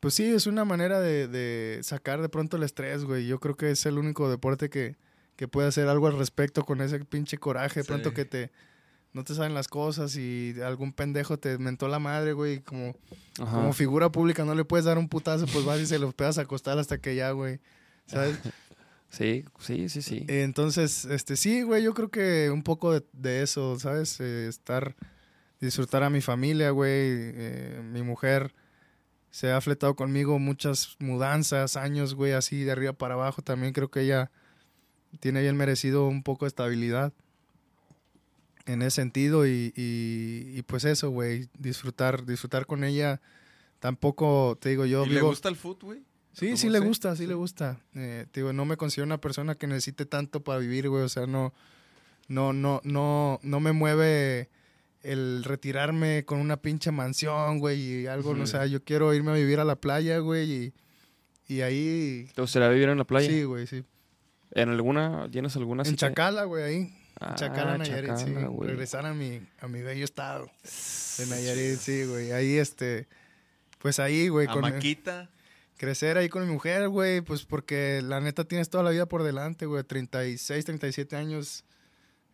[0.00, 3.26] pues sí, es una manera de, de sacar de pronto el estrés, güey.
[3.26, 4.96] Yo creo que es el único deporte que,
[5.36, 7.80] que puede hacer algo al respecto con ese pinche coraje.
[7.80, 8.14] De pronto Sí.
[8.14, 8.50] que te
[9.14, 12.60] no te saben las cosas y algún pendejo te mentó la madre, güey.
[12.60, 12.94] Como,
[13.40, 13.52] Ajá.
[13.56, 16.38] como figura pública no le puedes dar un putazo, pues vas y se lo pegas
[16.38, 17.60] a acostar hasta que ya, güey.
[18.06, 18.38] ¿Sabes?
[19.10, 20.26] Sí, sí, sí, sí.
[20.28, 24.20] Entonces, este, sí, güey, yo creo que un poco de, de eso, ¿sabes?
[24.20, 24.94] Eh, estar,
[25.62, 28.54] disfrutar a mi familia, güey, eh, mi mujer
[29.38, 33.40] se ha fletado conmigo muchas mudanzas, años, güey, así de arriba para abajo.
[33.40, 34.32] También creo que ella
[35.20, 37.12] tiene bien merecido un poco de estabilidad
[38.66, 43.20] en ese sentido y, y- y pues eso, güey, disfrutar, disfrutar con ella.
[43.78, 46.02] Tampoco, te digo, yo ¿Y le gusta el fútbol, güey?
[46.32, 47.78] Sí, ¿Cómo sí le gusta, sí, le gusta.
[47.94, 51.04] Eh, te digo, no me considero una persona que necesite tanto para vivir, güey.
[51.04, 51.54] O sea, no,
[52.26, 54.48] no, no, no, no me mueve
[55.02, 58.50] el retirarme con una pinche mansión, güey, y algo, no, o Ujú.
[58.50, 60.74] sea, yo quiero irme a vivir a la playa, güey, y,
[61.54, 62.28] y ahí...
[62.34, 63.28] ¿Te gustaría vivir en la playa?
[63.28, 63.84] Sí, güey, sí.
[64.52, 65.28] ¿En alguna?
[65.30, 65.82] ¿Tienes alguna?
[65.84, 66.94] En Chacala, güey, ahí.
[67.20, 68.24] Ah, En Chacala, Nayarit, sí.
[68.26, 68.70] Chacala, güey.
[68.70, 70.50] Regresar a mi, a mi bello estado
[71.18, 72.32] de Nayarit, sí, güey.
[72.32, 73.08] Ahí, este,
[73.78, 74.46] pues ahí, güey.
[74.48, 75.30] A con- Maquita.
[75.76, 79.22] crecer ahí con mi mujer, güey, pues porque la neta tienes toda la vida por
[79.22, 79.84] delante, güey.
[79.84, 81.64] 36, 37 años.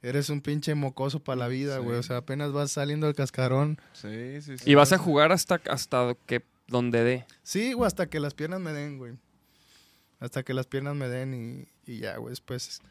[0.04, 1.96] Eres un pinche mocoso para la vida, güey.
[1.98, 3.80] O sea, apenas vas saliendo del cascarón.
[3.94, 4.70] Sí, sí, sí.
[4.70, 7.26] Y vas a jugar hasta, hasta que donde dé.
[7.42, 9.14] Sí, güey, hasta que las piernas me den, güey.
[10.20, 12.82] Hasta que las piernas me den y, y ya, güey, después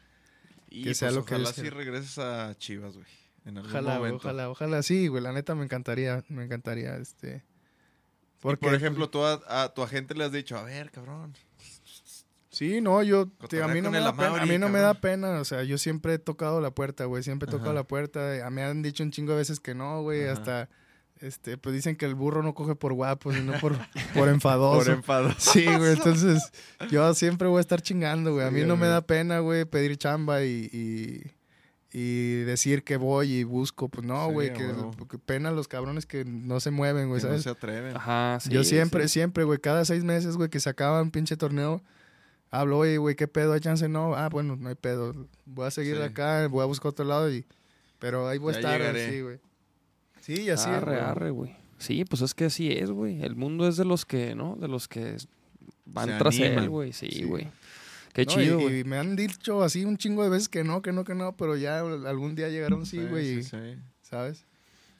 [0.68, 3.06] Y que sea pues lo que ojalá sí regreses a Chivas, güey.
[3.44, 4.16] En algún Ojalá, momento.
[4.16, 4.82] ojalá, ojalá.
[4.82, 7.36] Sí, güey, la neta me encantaría, me encantaría, este...
[7.36, 11.32] Y, Porque, por ejemplo, tú a, a tu agente le has dicho, a ver, cabrón.
[12.54, 14.94] Sí, no, yo, te- a mí no, me da pena, a mí no me da
[14.94, 17.80] pena, o sea, yo siempre he tocado la puerta, güey, siempre he tocado Ajá.
[17.80, 20.32] la puerta, a mí han dicho un chingo de veces que no, güey, Ajá.
[20.32, 20.68] hasta,
[21.20, 23.76] este, pues dicen que el burro no coge por guapo, sino por,
[24.14, 24.78] por enfadoso.
[24.84, 25.52] Por enfadoso.
[25.52, 26.50] Sí, güey, entonces
[26.90, 29.64] yo siempre voy a estar chingando, güey, a mí Sí, no me da pena, güey,
[29.64, 31.32] pedir chamba y, y,
[31.96, 36.06] y decir que voy y busco, pues no, Sí, güey, a que, pena los cabrones
[36.06, 37.42] que no se mueven, güey, Que no ¿sabes?
[37.44, 37.96] se atreven.
[37.96, 38.50] Ajá, sí.
[38.50, 39.14] Yo siempre, sí.
[39.14, 41.82] siempre, güey, cada seis meses, güey, que se acaba un pinche torneo,
[42.60, 43.52] hablo, oye, güey, ¿qué pedo?
[43.52, 43.88] ¿Hay chance?
[43.88, 45.14] No, ah, bueno, no hay pedo.
[45.46, 46.02] Voy a seguir Sí.
[46.02, 47.44] acá, voy a buscar otro lado y...
[47.98, 49.10] Pero ahí voy a estar, llegaré.
[49.10, 49.38] sí, güey.
[50.20, 51.04] Sí, y así es, Arre, güey.
[51.04, 51.56] arre, güey.
[51.78, 53.22] Sí, pues es que así es, güey.
[53.22, 54.56] El mundo es de los que, ¿no?
[54.56, 55.16] De los que
[55.86, 56.64] van Se tras animan.
[56.64, 56.92] él, güey.
[56.92, 57.24] Sí, Sí.
[57.24, 57.48] güey.
[58.12, 58.80] Qué No, chido, y- güey.
[58.80, 61.36] Y, me han dicho así un chingo de veces que no, que no, que no,
[61.36, 63.76] pero ya algún día llegaron sí, güey, y- sí, sí.
[64.02, 64.44] ¿sabes?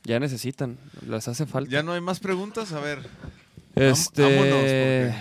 [0.03, 0.77] Ya necesitan,
[1.07, 1.71] les hace falta.
[1.71, 2.99] Ya no hay más preguntas, a ver.
[3.77, 4.23] Este.
[4.23, 5.15] vámonos, porque-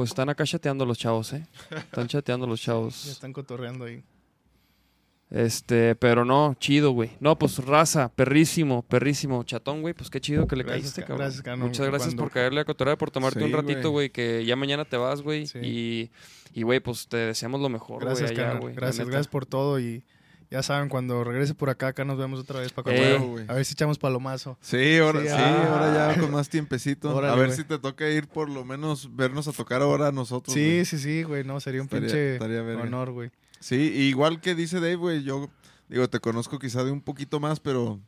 [0.00, 1.46] Pues están acá chateando los chavos, ¿eh?
[1.70, 3.06] Están chateando los Ya chavos.
[3.06, 4.02] están cotorreando ahí.
[5.30, 7.10] Este, pero no, chido, güey.
[7.20, 9.44] No, pues raza, perrísimo, perrísimo.
[9.44, 11.24] Chatón, güey, pues qué chido que le Gracias, caíste, ca- cabrón.
[11.26, 14.08] gracias, Cano, Muchas gracias cuando- por caerle a cotorrear, por tomarte Sí, un ratito, güey.
[14.08, 15.46] güey, que ya mañana te vas, güey.
[15.46, 15.58] Sí.
[15.62, 16.10] Y,
[16.52, 20.02] y, güey, pues te deseamos lo mejor, güey, Gracias, allá, Gracias, gracias por todo y
[20.50, 23.18] ya saben, cuando regrese por acá, acá nos vemos otra vez para Eh.
[23.18, 23.44] güey.
[23.48, 24.58] A ver si echamos palomazo.
[24.60, 25.68] Sí, ahora, Sí, sí, ah.
[25.70, 27.14] ahora ya con más tiempecito.
[27.14, 27.56] Órale, a ver güey.
[27.58, 30.52] si te toca ir por lo menos vernos a tocar ahora a nosotros.
[30.52, 30.84] Sí, güey.
[30.84, 33.30] sí, sí, güey, no, sería un Estaría- pinche estaría honor, güey.
[33.60, 35.48] Sí, igual que dice Dave, güey, yo
[35.88, 38.00] digo, te conozco quizá de un poquito más, pero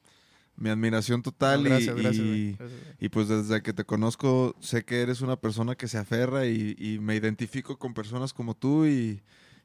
[0.57, 4.55] mi admiración total No, gracias, y, gracias, y, Gracias, y pues desde que te conozco
[4.61, 8.55] sé que eres una persona que se aferra y, y me identifico con personas como
[8.55, 9.23] tú y,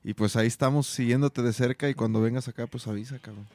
[0.10, 3.45] y pues ahí estamos siguiéndote de cerca y cuando vengas acá pues avisa, cabrón.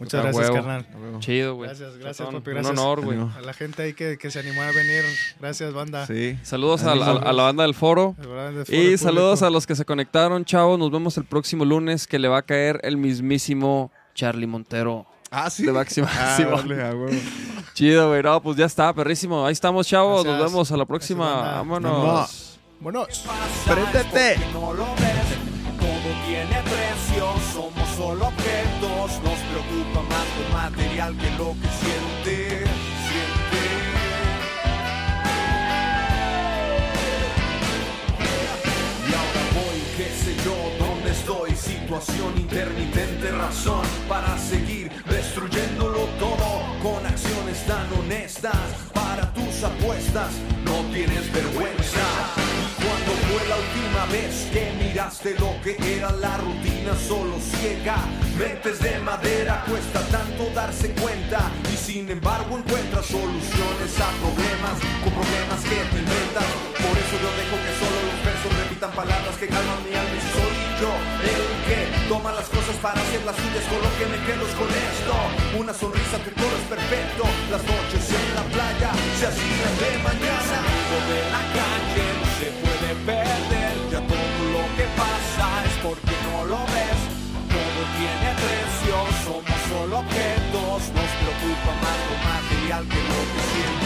[0.00, 0.54] Muchas A gracias, huevo.
[0.56, 0.86] carnal.
[0.92, 1.20] A huevo.
[1.20, 1.68] Chido, güey.
[1.68, 2.78] Gracias, gracias, Chatón, papi, Un gracias.
[2.78, 3.18] honor, güey.
[3.20, 5.04] A la gente ahí que, que se animó a venir.
[5.38, 6.06] Gracias, banda.
[6.08, 6.36] Sí.
[6.42, 7.24] Saludos a, la- Ánimo.
[7.26, 8.16] a la banda del foro.
[8.18, 8.98] De verdad, de foro Y público.
[9.04, 10.76] saludos a los que se conectaron, chavos.
[10.76, 15.06] Nos vemos el próximo lunes que le va a caer el mismísimo Charlie Montero.
[15.30, 15.64] Ah, sí.
[15.64, 16.08] De máxima.
[16.12, 17.06] Ah, a huevo.
[17.74, 18.22] Chido, güey.
[18.24, 19.46] No, pues ya está, perrísimo.
[19.46, 20.24] Ahí estamos, chavos.
[20.24, 20.50] Nos Gracias.
[20.52, 21.30] vemos a la próxima.
[21.30, 21.54] Gracias.
[21.58, 22.55] Vámonos.
[22.80, 23.24] Vámonos.
[23.66, 24.36] ¡Préndete!
[24.52, 25.28] no lo ves.
[25.80, 29.22] Todo tiene precio, somos solo objetos.
[29.22, 32.66] Nos preocupa más lo material que lo que siente.
[33.06, 33.62] siente.
[39.08, 41.56] Y ahora voy, qué sé yo, dónde estoy.
[41.56, 46.35] Situación intermitente, razón para seguir destruyéndolo todo
[47.56, 48.56] acciones tan honestas
[48.92, 50.32] para tus apuestas.
[50.64, 52.06] No tienes vergüenza.
[52.76, 57.96] Cuando fue la última vez que miraste lo que era la rutina solo ciega?
[58.38, 65.12] Mentes de madera, cuesta tanto darse cuenta y sin embargo encuentras soluciones a problemas con
[65.12, 66.48] problemas que te inventas.
[66.76, 70.20] Por eso yo dejo que solo los versos repitan palabras que calman mi alma y
[70.20, 70.92] soy yo
[71.22, 74.70] el que Toma las cosas para hacer las suyas, con lo que me quedo con
[74.70, 75.14] esto.
[75.58, 77.24] Una sonrisa, tu todo es perfecto.
[77.50, 80.58] Las noches en la playa se hacían de mañana.
[80.94, 83.74] El de la calle no se puede perder.
[83.90, 87.00] Ya todo lo que pasa es porque no lo ves.
[87.50, 88.94] Todo tiene precio,
[89.26, 90.78] somos solo objetos.
[90.94, 93.85] Nos preocupa más lo material que lo que siente.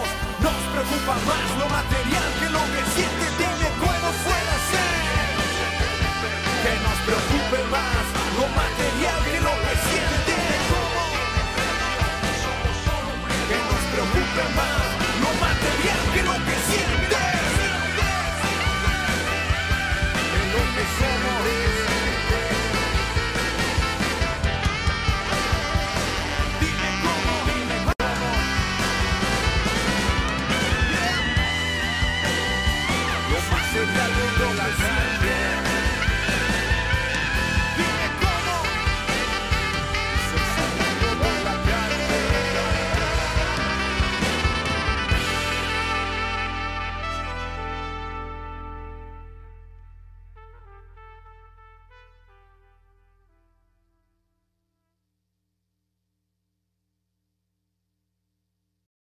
[0.71, 3.25] preocupa más lo material que lo que siente.
[3.37, 4.91] Dime cómo puede ser.
[6.63, 8.03] Que nos preocupe más
[8.37, 10.15] lo material que lo que siente.
[10.27, 11.03] Dime cómo.
[13.49, 14.80] Que nos preocupe más.